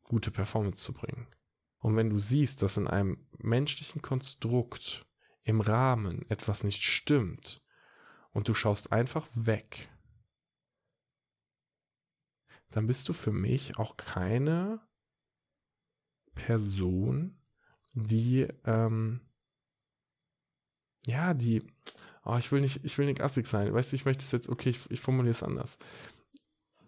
gute 0.03 0.31
Performance 0.31 0.83
zu 0.83 0.93
bringen. 0.93 1.27
Und 1.79 1.97
wenn 1.97 2.11
du 2.11 2.19
siehst, 2.19 2.63
dass 2.63 2.77
in 2.77 2.89
einem 2.89 3.27
menschlichen 3.39 4.03
Konstrukt 4.03 5.07
im 5.45 5.61
Rahmen 5.61 6.29
etwas 6.29 6.65
nicht 6.65 6.83
stimmt 6.83 7.63
und 8.33 8.49
du 8.49 8.55
schaust 8.55 8.93
einfach 8.93 9.29
weg, 9.35 9.89
dann 12.71 12.87
bist 12.87 13.09
du 13.09 13.13
für 13.13 13.33
mich 13.33 13.79
auch 13.79 13.97
keine 13.97 14.81
Person, 16.35 17.41
die, 17.93 18.47
ähm, 18.65 19.21
ja, 21.07 21.35
die, 21.35 21.67
oh, 22.29 22.37
ich 22.37 22.53
will 22.53 22.61
nicht, 22.61 22.85
ich 22.85 22.97
will 22.99 23.07
nicht 23.07 23.21
assig 23.21 23.47
sein. 23.47 23.73
Weißt 23.73 23.91
du, 23.93 23.97
ich 23.97 24.05
möchte 24.05 24.23
es 24.23 24.33
jetzt, 24.33 24.49
okay, 24.49 24.71
ich, 24.71 24.81
ich 24.91 25.01
formuliere 25.01 25.33
es 25.33 25.43
anders. 25.43 25.79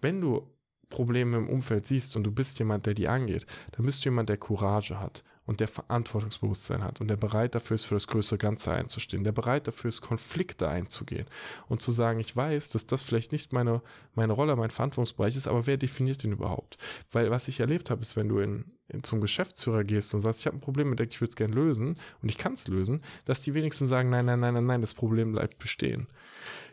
Wenn 0.01 0.21
du 0.21 0.49
Probleme 0.89 1.39
im 1.39 1.49
Umfeld 1.49 1.87
siehst 1.87 2.17
und 2.17 2.25
du 2.25 2.33
bist 2.33 2.59
jemand, 2.59 2.87
der 2.87 2.95
die 2.95 3.09
angeht, 3.09 3.47
dann 3.73 3.87
bist 3.87 4.05
du 4.05 4.11
jemand, 4.11 4.29
der 4.29 4.37
Courage 4.37 5.01
hat 5.01 5.25
und 5.47 5.61
der 5.61 5.69
Verantwortungsbewusstsein 5.69 6.85
hat 6.85 7.01
und 7.01 7.09
der 7.09 7.17
bereit 7.17 7.55
dafür 7.55 7.75
ist, 7.75 7.85
für 7.85 7.95
das 7.95 8.07
größere 8.07 8.39
Ganze 8.39 8.73
einzustehen, 8.73 9.25
der 9.25 9.33
bereit 9.33 9.67
dafür 9.67 9.89
ist, 9.89 10.01
Konflikte 10.01 10.69
einzugehen 10.69 11.27
und 11.69 11.83
zu 11.83 11.91
sagen, 11.91 12.21
ich 12.21 12.37
weiß, 12.37 12.69
dass 12.71 12.87
das 12.87 13.03
vielleicht 13.03 13.33
nicht 13.33 13.53
meine, 13.53 13.83
meine 14.15 14.33
Rolle, 14.33 14.55
mein 14.57 14.71
Verantwortungsbereich 14.71 15.37
ist, 15.37 15.49
aber 15.49 15.67
wer 15.67 15.77
definiert 15.77 16.23
den 16.23 16.33
überhaupt? 16.33 16.79
Weil 17.11 17.31
was 17.31 17.49
ich 17.49 17.61
erlebt 17.61 17.91
habe, 17.91 18.03
ist, 18.03 18.17
wenn 18.17 18.29
du 18.29 18.39
in, 18.39 18.65
in 18.89 19.03
zum 19.03 19.21
Geschäftsführer 19.21 19.85
gehst 19.85 20.15
und 20.15 20.21
sagst, 20.21 20.41
ich 20.41 20.47
habe 20.47 20.57
ein 20.57 20.61
Problem 20.61 20.91
mit 20.91 20.99
dem, 20.99 21.09
ich 21.09 21.21
würde 21.21 21.31
es 21.31 21.37
gerne 21.37 21.55
lösen 21.55 21.97
und 22.23 22.29
ich 22.29 22.39
kann 22.39 22.55
es 22.55 22.69
lösen, 22.69 23.03
dass 23.25 23.43
die 23.43 23.55
wenigsten 23.55 23.87
sagen, 23.87 24.11
nein, 24.11 24.27
nein, 24.27 24.41
nein, 24.41 24.55
nein, 24.55 24.67
nein, 24.67 24.81
das 24.81 24.95
Problem 24.95 25.33
bleibt 25.33 25.59
bestehen. 25.59 26.07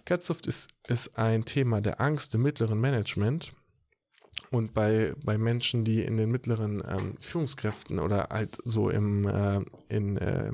Ganz 0.05 0.29
oft 0.29 0.47
ist, 0.47 0.69
ist 0.87 1.17
ein 1.17 1.45
Thema 1.45 1.81
der 1.81 1.99
Angst 1.99 2.35
im 2.35 2.41
mittleren 2.43 2.79
Management, 2.79 3.53
und 4.51 4.73
bei, 4.73 5.13
bei 5.23 5.37
Menschen, 5.37 5.83
die 5.83 6.03
in 6.03 6.17
den 6.17 6.31
mittleren 6.31 6.83
ähm, 6.87 7.15
Führungskräften 7.19 7.99
oder 7.99 8.29
halt 8.29 8.57
so 8.63 8.89
im, 8.89 9.27
äh, 9.27 9.61
in, 9.89 10.17
äh, 10.17 10.51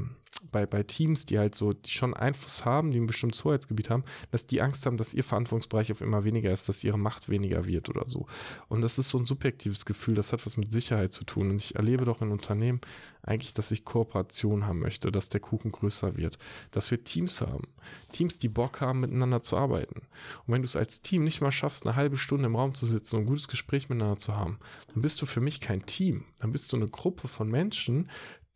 bei, 0.51 0.65
bei 0.65 0.83
Teams, 0.83 1.25
die 1.25 1.39
halt 1.39 1.55
so, 1.55 1.73
die 1.73 1.89
schon 1.89 2.13
Einfluss 2.13 2.65
haben, 2.65 2.91
die 2.91 2.99
ein 2.99 3.07
bestimmtes 3.07 3.43
Hoheitsgebiet 3.43 3.89
haben, 3.89 4.03
dass 4.31 4.45
die 4.45 4.61
Angst 4.61 4.85
haben, 4.85 4.97
dass 4.97 5.13
ihr 5.13 5.23
Verantwortungsbereich 5.23 5.91
auf 5.91 6.01
immer 6.01 6.23
weniger 6.23 6.51
ist, 6.51 6.69
dass 6.69 6.83
ihre 6.83 6.99
Macht 6.99 7.29
weniger 7.29 7.65
wird 7.65 7.89
oder 7.89 8.07
so. 8.07 8.27
Und 8.67 8.81
das 8.81 8.99
ist 8.99 9.09
so 9.09 9.17
ein 9.17 9.25
subjektives 9.25 9.85
Gefühl, 9.85 10.15
das 10.15 10.33
hat 10.33 10.45
was 10.45 10.57
mit 10.57 10.71
Sicherheit 10.71 11.13
zu 11.13 11.23
tun. 11.23 11.49
Und 11.49 11.57
ich 11.57 11.75
erlebe 11.75 12.05
doch 12.05 12.21
in 12.21 12.31
Unternehmen 12.31 12.81
eigentlich, 13.23 13.53
dass 13.53 13.71
ich 13.71 13.85
Kooperation 13.85 14.65
haben 14.65 14.79
möchte, 14.79 15.11
dass 15.11 15.29
der 15.29 15.39
Kuchen 15.39 15.71
größer 15.71 16.17
wird, 16.17 16.37
dass 16.71 16.91
wir 16.91 17.03
Teams 17.03 17.41
haben. 17.41 17.67
Teams, 18.11 18.37
die 18.37 18.49
Bock 18.49 18.81
haben, 18.81 18.99
miteinander 18.99 19.41
zu 19.41 19.57
arbeiten. 19.57 20.01
Und 20.45 20.53
wenn 20.53 20.61
du 20.61 20.67
es 20.67 20.75
als 20.75 21.01
Team 21.01 21.23
nicht 21.23 21.41
mal 21.41 21.51
schaffst, 21.51 21.87
eine 21.87 21.95
halbe 21.95 22.17
Stunde 22.17 22.45
im 22.45 22.55
Raum 22.55 22.75
zu 22.75 22.85
sitzen 22.85 23.15
und 23.15 23.21
ein 23.23 23.27
gutes 23.27 23.47
Gespräch 23.47 23.89
miteinander 23.89 24.17
zu 24.17 24.35
haben, 24.35 24.59
dann 24.93 25.01
bist 25.01 25.21
du 25.21 25.25
für 25.25 25.41
mich 25.41 25.61
kein 25.61 25.85
Team. 25.85 26.25
Dann 26.39 26.51
bist 26.51 26.71
du 26.71 26.77
eine 26.77 26.89
Gruppe 26.89 27.27
von 27.27 27.49
Menschen, 27.49 28.09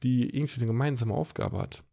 die 0.03 0.35
irgendwie 0.35 0.61
eine 0.61 0.67
gemeinsame 0.67 1.13
Aufgabe 1.13 1.57
hat. 1.57 1.83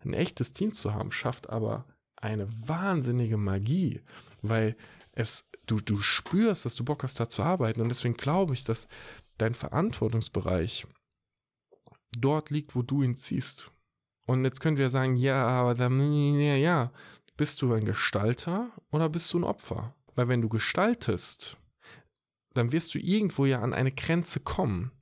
Ein 0.00 0.14
echtes 0.14 0.52
Team 0.52 0.72
zu 0.72 0.94
haben, 0.94 1.12
schafft 1.12 1.50
aber 1.50 1.86
eine 2.16 2.48
wahnsinnige 2.68 3.36
Magie, 3.36 4.00
weil 4.42 4.76
es, 5.12 5.44
du, 5.66 5.80
du 5.80 5.98
spürst, 5.98 6.64
dass 6.64 6.76
du 6.76 6.84
Bock 6.84 7.02
hast, 7.02 7.18
da 7.18 7.28
zu 7.28 7.42
arbeiten. 7.42 7.80
Und 7.80 7.88
deswegen 7.88 8.16
glaube 8.16 8.54
ich, 8.54 8.64
dass 8.64 8.88
dein 9.38 9.54
Verantwortungsbereich 9.54 10.86
dort 12.16 12.50
liegt, 12.50 12.74
wo 12.74 12.82
du 12.82 13.02
ihn 13.02 13.16
ziehst. 13.16 13.72
Und 14.26 14.44
jetzt 14.44 14.60
können 14.60 14.76
wir 14.76 14.90
sagen, 14.90 15.16
ja, 15.16 15.46
aber 15.46 15.74
dann, 15.74 16.00
ja, 16.38 16.54
ja, 16.54 16.92
bist 17.36 17.62
du 17.62 17.72
ein 17.72 17.84
Gestalter 17.84 18.70
oder 18.90 19.08
bist 19.08 19.32
du 19.32 19.38
ein 19.40 19.44
Opfer? 19.44 19.94
Weil 20.14 20.28
wenn 20.28 20.42
du 20.42 20.48
gestaltest, 20.48 21.56
dann 22.54 22.72
wirst 22.72 22.94
du 22.94 22.98
irgendwo 22.98 23.46
ja 23.46 23.60
an 23.60 23.72
eine 23.72 23.92
Grenze 23.92 24.40
kommen. 24.40 24.92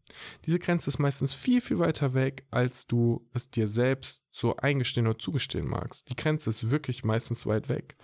Diese 0.47 0.59
Grenze 0.59 0.88
ist 0.90 0.99
meistens 0.99 1.35
viel, 1.35 1.61
viel 1.61 1.79
weiter 1.79 2.14
weg, 2.14 2.47
als 2.50 2.87
du 2.87 3.26
es 3.33 3.50
dir 3.50 3.69
selbst 3.69 4.25
so 4.31 4.57
eingestehen 4.57 5.07
oder 5.07 5.19
zugestehen 5.19 5.69
magst. 5.69 6.09
Die 6.11 6.17
Grenze 6.17 6.50
ist 6.50 6.71
wirklich 6.71 7.05
meistens 7.05 7.47
weit 7.47 7.69
weg. 7.69 7.97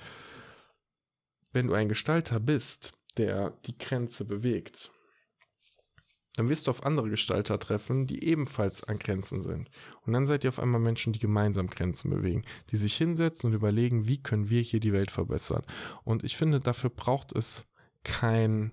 Wenn 1.53 1.69
du 1.69 1.75
ein 1.75 1.89
Gestalter 1.89 2.41
bist, 2.41 2.95
der 3.17 3.51
die 3.67 3.79
Grenze 3.79 4.25
bewegt, 4.25 4.93
dann 6.37 6.51
wirst 6.51 6.67
du 6.67 6.71
auf 6.71 6.85
andere 6.85 7.09
Gestalter 7.09 7.59
treffen, 7.59 8.07
die 8.07 8.23
ebenfalls 8.23 8.85
an 8.85 8.99
Grenzen 8.99 9.43
sind. 9.43 9.71
Und 10.03 10.13
dann 10.13 10.27
seid 10.27 10.45
ihr 10.45 10.49
auf 10.49 10.59
einmal 10.59 10.81
Menschen, 10.81 11.15
die 11.15 11.19
gemeinsam 11.19 11.67
Grenzen 11.67 12.11
bewegen, 12.11 12.43
die 12.71 12.77
sich 12.77 12.95
hinsetzen 12.95 13.49
und 13.49 13.57
überlegen, 13.57 14.07
wie 14.07 14.23
können 14.23 14.51
wir 14.51 14.61
hier 14.61 14.81
die 14.81 14.93
Welt 14.93 15.11
verbessern. 15.11 15.65
Und 16.05 16.25
ich 16.25 16.37
finde, 16.37 16.61
dafür 16.61 16.91
braucht 16.91 17.35
es 17.35 17.65
kein 18.05 18.73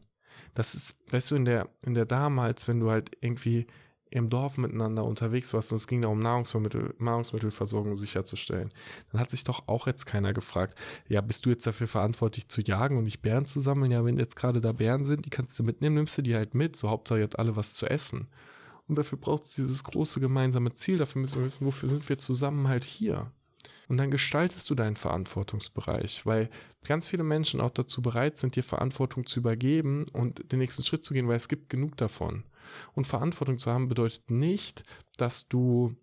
das 0.54 0.76
ist, 0.76 0.96
weißt 1.12 1.32
du, 1.32 1.36
in 1.36 1.46
der, 1.46 1.70
in 1.86 1.94
der 1.94 2.06
damals, 2.06 2.68
wenn 2.68 2.80
du 2.80 2.90
halt 2.90 3.12
irgendwie 3.22 3.68
im 4.14 4.30
Dorf 4.30 4.58
miteinander 4.60 5.04
unterwegs 5.04 5.56
warst 5.56 5.72
und 5.72 5.78
es 5.78 5.88
ging 5.88 6.02
darum, 6.02 6.20
Nahrungsmittel, 6.20 6.94
Nahrungsmittelversorgung 7.00 7.96
sicherzustellen, 7.96 8.72
dann 9.12 9.20
hat 9.20 9.32
sich 9.32 9.44
doch 9.44 9.68
auch 9.68 9.88
jetzt 9.88 10.06
keiner 10.06 10.34
gefragt, 10.34 10.78
ja, 11.08 11.20
bist 11.22 11.46
du 11.46 11.50
jetzt 11.50 11.66
dafür 11.66 11.88
verantwortlich 11.88 12.48
zu 12.48 12.62
jagen 12.62 12.98
und 12.98 13.06
nicht 13.06 13.24
Bären 13.24 13.48
zu 13.48 13.60
sammeln? 13.60 13.90
Ja, 13.90 14.06
wenn 14.06 14.20
jetzt 14.20 14.36
gerade 14.36 14.62
da 14.62 14.72
Bären 14.72 15.04
sind, 15.04 15.26
die 15.26 15.32
kannst 15.32 15.58
du 15.58 15.64
mitnehmen, 15.64 15.96
nimmst 15.96 16.16
du 16.16 16.22
die 16.22 16.36
halt 16.36 16.54
mit, 16.54 16.76
so 16.76 16.90
Hauptsache 16.90 17.24
habt 17.24 17.40
alle 17.40 17.56
was 17.56 17.74
zu 17.74 17.88
essen. 17.88 18.28
Und 18.88 19.00
dafür 19.00 19.18
braucht 19.18 19.46
es 19.46 19.56
dieses 19.56 19.84
große 19.84 20.20
gemeinsame 20.20 20.74
Ziel, 20.74 21.00
dafür 21.00 21.22
müssen 21.22 21.40
wir 21.40 21.46
wissen, 21.46 21.66
wofür 21.66 21.90
sind 21.90 22.08
wir 22.08 22.20
zusammen 22.20 22.68
halt 22.68 22.84
hier. 22.84 23.32
Und 23.88 23.98
dann 23.98 24.12
gestaltest 24.12 24.70
du 24.70 24.76
deinen 24.76 24.96
Verantwortungsbereich, 24.96 26.26
weil 26.26 26.50
ganz 26.86 27.08
viele 27.08 27.24
Menschen 27.24 27.62
auch 27.62 27.72
dazu 27.72 28.02
bereit 28.02 28.38
sind, 28.38 28.56
dir 28.56 28.64
Verantwortung 28.64 29.26
zu 29.26 29.40
übergeben 29.40 30.06
und 30.14 30.52
den 30.52 30.60
nächsten 30.60 30.84
Schritt 30.84 31.04
zu 31.04 31.14
gehen, 31.14 31.28
weil 31.28 31.36
es 31.36 31.48
gibt 31.48 31.70
genug 31.70 31.98
davon. 31.98 32.44
Und 32.94 33.08
Verantwortung 33.08 33.58
zu 33.58 33.72
haben 33.72 33.90
bedeutet 33.90 34.32
nicht, 34.32 34.84
dass 35.18 35.48
du 35.48 35.96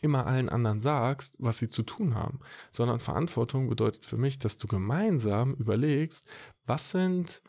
immer 0.00 0.26
allen 0.26 0.48
anderen 0.48 0.80
sagst, 0.80 1.36
was 1.38 1.58
sie 1.58 1.68
zu 1.68 1.82
tun 1.82 2.14
haben, 2.14 2.40
sondern 2.70 2.98
Verantwortung 2.98 3.68
bedeutet 3.68 4.04
für 4.04 4.16
mich, 4.16 4.38
dass 4.38 4.58
du 4.58 4.66
gemeinsam 4.66 5.54
überlegst, 5.54 6.28
was 6.66 6.90
sind 6.90 7.42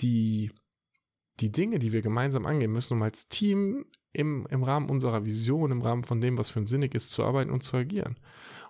die, 0.00 0.50
die 1.40 1.52
Dinge, 1.52 1.78
die 1.78 1.92
wir 1.92 2.02
gemeinsam 2.02 2.46
angehen 2.46 2.72
müssen, 2.72 2.94
um 2.94 3.02
als 3.02 3.28
Team 3.28 3.86
im, 4.12 4.46
im 4.50 4.62
Rahmen 4.62 4.88
unserer 4.88 5.24
Vision, 5.24 5.72
im 5.72 5.82
Rahmen 5.82 6.04
von 6.04 6.20
dem, 6.20 6.38
was 6.38 6.50
für 6.50 6.60
uns 6.60 6.70
sinnig 6.70 6.94
ist, 6.94 7.10
zu 7.10 7.24
arbeiten 7.24 7.50
und 7.50 7.62
zu 7.62 7.76
agieren. 7.76 8.16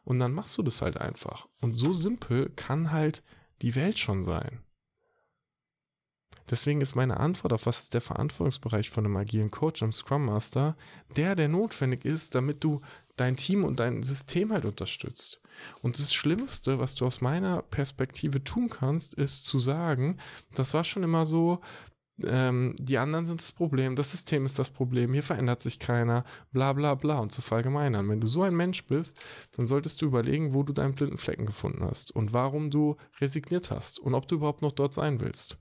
Und 0.04 0.18
dann 0.18 0.32
machst 0.32 0.56
du 0.58 0.62
das 0.62 0.82
halt 0.82 0.99
einfach. 0.99 1.49
Und 1.61 1.75
so 1.75 1.92
simpel 1.94 2.50
kann 2.56 2.92
halt 2.92 3.23
die 3.62 3.75
Welt 3.75 3.99
schon 3.99 4.23
sein. 4.23 4.61
Deswegen 6.50 6.82
ist 6.82 6.94
meine 6.94 7.18
Antwort 7.18 7.54
auf 7.54 7.64
was 7.64 7.84
ist 7.84 7.94
der 7.94 8.02
Verantwortungsbereich 8.02 8.90
von 8.90 9.06
einem 9.06 9.16
agilen 9.16 9.50
Coach 9.50 9.82
am 9.82 9.92
Scrum 9.92 10.26
Master, 10.26 10.76
der, 11.16 11.34
der 11.34 11.49
notwendig 11.49 12.04
ist, 12.04 12.34
damit 12.34 12.62
du 12.62 12.82
dein 13.16 13.37
Team 13.37 13.64
und 13.64 13.80
dein 13.80 14.02
System 14.02 14.52
halt 14.52 14.66
unterstützt. 14.66 15.40
Und 15.80 15.99
das 15.99 16.12
Schlimmste, 16.12 16.78
was 16.78 16.96
du 16.96 17.06
aus 17.06 17.20
meiner 17.20 17.62
Perspektive 17.62 18.44
tun 18.44 18.68
kannst, 18.68 19.14
ist 19.14 19.46
zu 19.46 19.58
sagen, 19.58 20.18
das 20.54 20.75
war 20.75 20.84
schon 20.84 21.02
immer 21.02 21.25
so, 21.25 21.61
ähm, 22.23 22.75
die 22.78 22.99
anderen 22.99 23.26
sind 23.26 23.40
das 23.40 23.52
Problem, 23.52 23.97
das 23.97 24.12
System 24.12 24.44
ist 24.44 24.59
das 24.59 24.71
Problem, 24.71 25.12
hier 25.12 25.23
verändert 25.23 25.61
sich 25.61 25.78
keiner, 25.78 26.25
bla 26.52 26.73
bla 26.73 26.94
bla 26.94 27.18
und 27.18 27.33
zu 27.33 27.42
verallgemeinern. 27.42 28.09
Wenn 28.09 28.21
du 28.21 28.26
so 28.26 28.42
ein 28.42 28.54
Mensch 28.54 28.85
bist, 28.85 29.18
dann 29.56 29.66
solltest 29.66 30.00
du 30.00 30.06
überlegen, 30.06 30.54
wo 30.54 30.62
du 30.62 30.73
deinen 30.73 30.94
blinden 30.94 31.18
Flecken 31.18 31.47
gefunden 31.47 31.85
hast 31.85 32.11
und 32.12 32.33
warum 32.33 32.71
du 32.71 32.97
resigniert 33.21 33.71
hast 33.71 33.99
und 33.99 34.14
ob 34.14 34.28
du 34.28 34.37
überhaupt 34.37 34.62
noch 34.62 34.73
dort 34.73 34.94
sein 34.94 35.21
willst. 35.21 35.59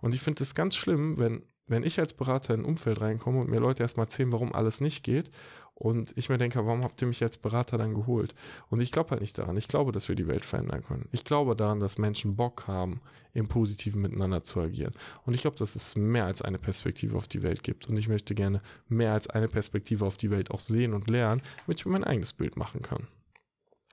Und 0.00 0.14
ich 0.14 0.20
finde 0.20 0.42
es 0.42 0.54
ganz 0.54 0.76
schlimm, 0.76 1.18
wenn 1.18 1.42
wenn 1.68 1.82
ich 1.82 1.98
als 1.98 2.14
Berater 2.14 2.54
in 2.54 2.60
ein 2.60 2.64
Umfeld 2.64 3.00
reinkomme 3.00 3.40
und 3.40 3.50
mir 3.50 3.58
Leute 3.58 3.82
erstmal 3.82 4.06
erzählen, 4.06 4.30
warum 4.30 4.54
alles 4.54 4.80
nicht 4.80 5.02
geht 5.02 5.30
und 5.78 6.16
ich 6.16 6.30
mir 6.30 6.38
denke, 6.38 6.64
warum 6.64 6.82
habt 6.82 7.02
ihr 7.02 7.06
mich 7.06 7.22
als 7.22 7.36
Berater 7.36 7.76
dann 7.76 7.92
geholt? 7.92 8.34
Und 8.70 8.80
ich 8.80 8.92
glaube 8.92 9.10
halt 9.10 9.20
nicht 9.20 9.36
daran. 9.36 9.58
Ich 9.58 9.68
glaube, 9.68 9.92
dass 9.92 10.08
wir 10.08 10.16
die 10.16 10.26
Welt 10.26 10.46
verändern 10.46 10.82
können. 10.82 11.06
Ich 11.12 11.22
glaube 11.22 11.54
daran, 11.54 11.80
dass 11.80 11.98
Menschen 11.98 12.34
Bock 12.34 12.66
haben, 12.66 13.02
im 13.34 13.46
Positiven 13.46 14.00
miteinander 14.00 14.42
zu 14.42 14.58
agieren. 14.58 14.94
Und 15.26 15.34
ich 15.34 15.42
glaube, 15.42 15.58
dass 15.58 15.76
es 15.76 15.94
mehr 15.94 16.24
als 16.24 16.40
eine 16.40 16.58
Perspektive 16.58 17.14
auf 17.14 17.28
die 17.28 17.42
Welt 17.42 17.62
gibt. 17.62 17.90
Und 17.90 17.98
ich 17.98 18.08
möchte 18.08 18.34
gerne 18.34 18.62
mehr 18.88 19.12
als 19.12 19.28
eine 19.28 19.48
Perspektive 19.48 20.06
auf 20.06 20.16
die 20.16 20.30
Welt 20.30 20.50
auch 20.50 20.60
sehen 20.60 20.94
und 20.94 21.10
lernen, 21.10 21.42
damit 21.66 21.80
ich 21.80 21.84
mir 21.84 21.92
mein 21.92 22.04
eigenes 22.04 22.32
Bild 22.32 22.56
machen 22.56 22.80
kann. 22.80 23.06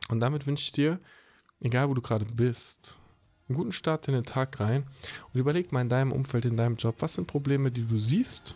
Und 0.08 0.22
damit 0.22 0.48
wünsche 0.48 0.64
ich 0.64 0.72
dir, 0.72 1.02
egal 1.60 1.90
wo 1.90 1.96
du 1.96 2.02
gerade 2.02 2.24
bist, 2.34 2.98
einen 3.50 3.58
guten 3.58 3.74
Start 3.74 4.08
in 4.08 4.14
den 4.14 4.24
Tag 4.24 4.58
rein 4.62 4.86
und 5.34 5.40
überleg 5.40 5.74
mal 5.74 5.82
in 5.82 5.90
deinem 5.90 6.14
Umfeld, 6.14 6.46
in 6.46 6.56
deinem 6.56 6.78
Job, 6.78 6.96
was 7.00 7.16
sind 7.16 7.28
Probleme, 7.28 7.72
die 7.72 7.86
du 7.86 8.00
siehst, 8.00 8.56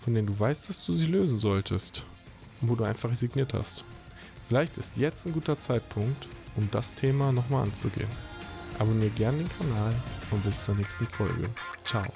von 0.00 0.14
denen 0.14 0.28
du 0.28 0.40
weißt, 0.40 0.70
dass 0.70 0.86
du 0.86 0.94
sie 0.94 1.06
lösen 1.06 1.36
solltest 1.36 2.06
wo 2.62 2.74
du 2.74 2.84
einfach 2.84 3.10
resigniert 3.10 3.54
hast. 3.54 3.84
Vielleicht 4.48 4.78
ist 4.78 4.96
jetzt 4.96 5.26
ein 5.26 5.32
guter 5.32 5.58
Zeitpunkt, 5.58 6.28
um 6.56 6.68
das 6.70 6.94
Thema 6.94 7.32
nochmal 7.32 7.64
anzugehen. 7.64 8.08
Abonniere 8.78 9.10
gerne 9.10 9.38
den 9.38 9.48
Kanal 9.58 9.94
und 10.30 10.44
bis 10.44 10.64
zur 10.64 10.74
nächsten 10.74 11.06
Folge. 11.06 11.48
Ciao. 11.84 12.06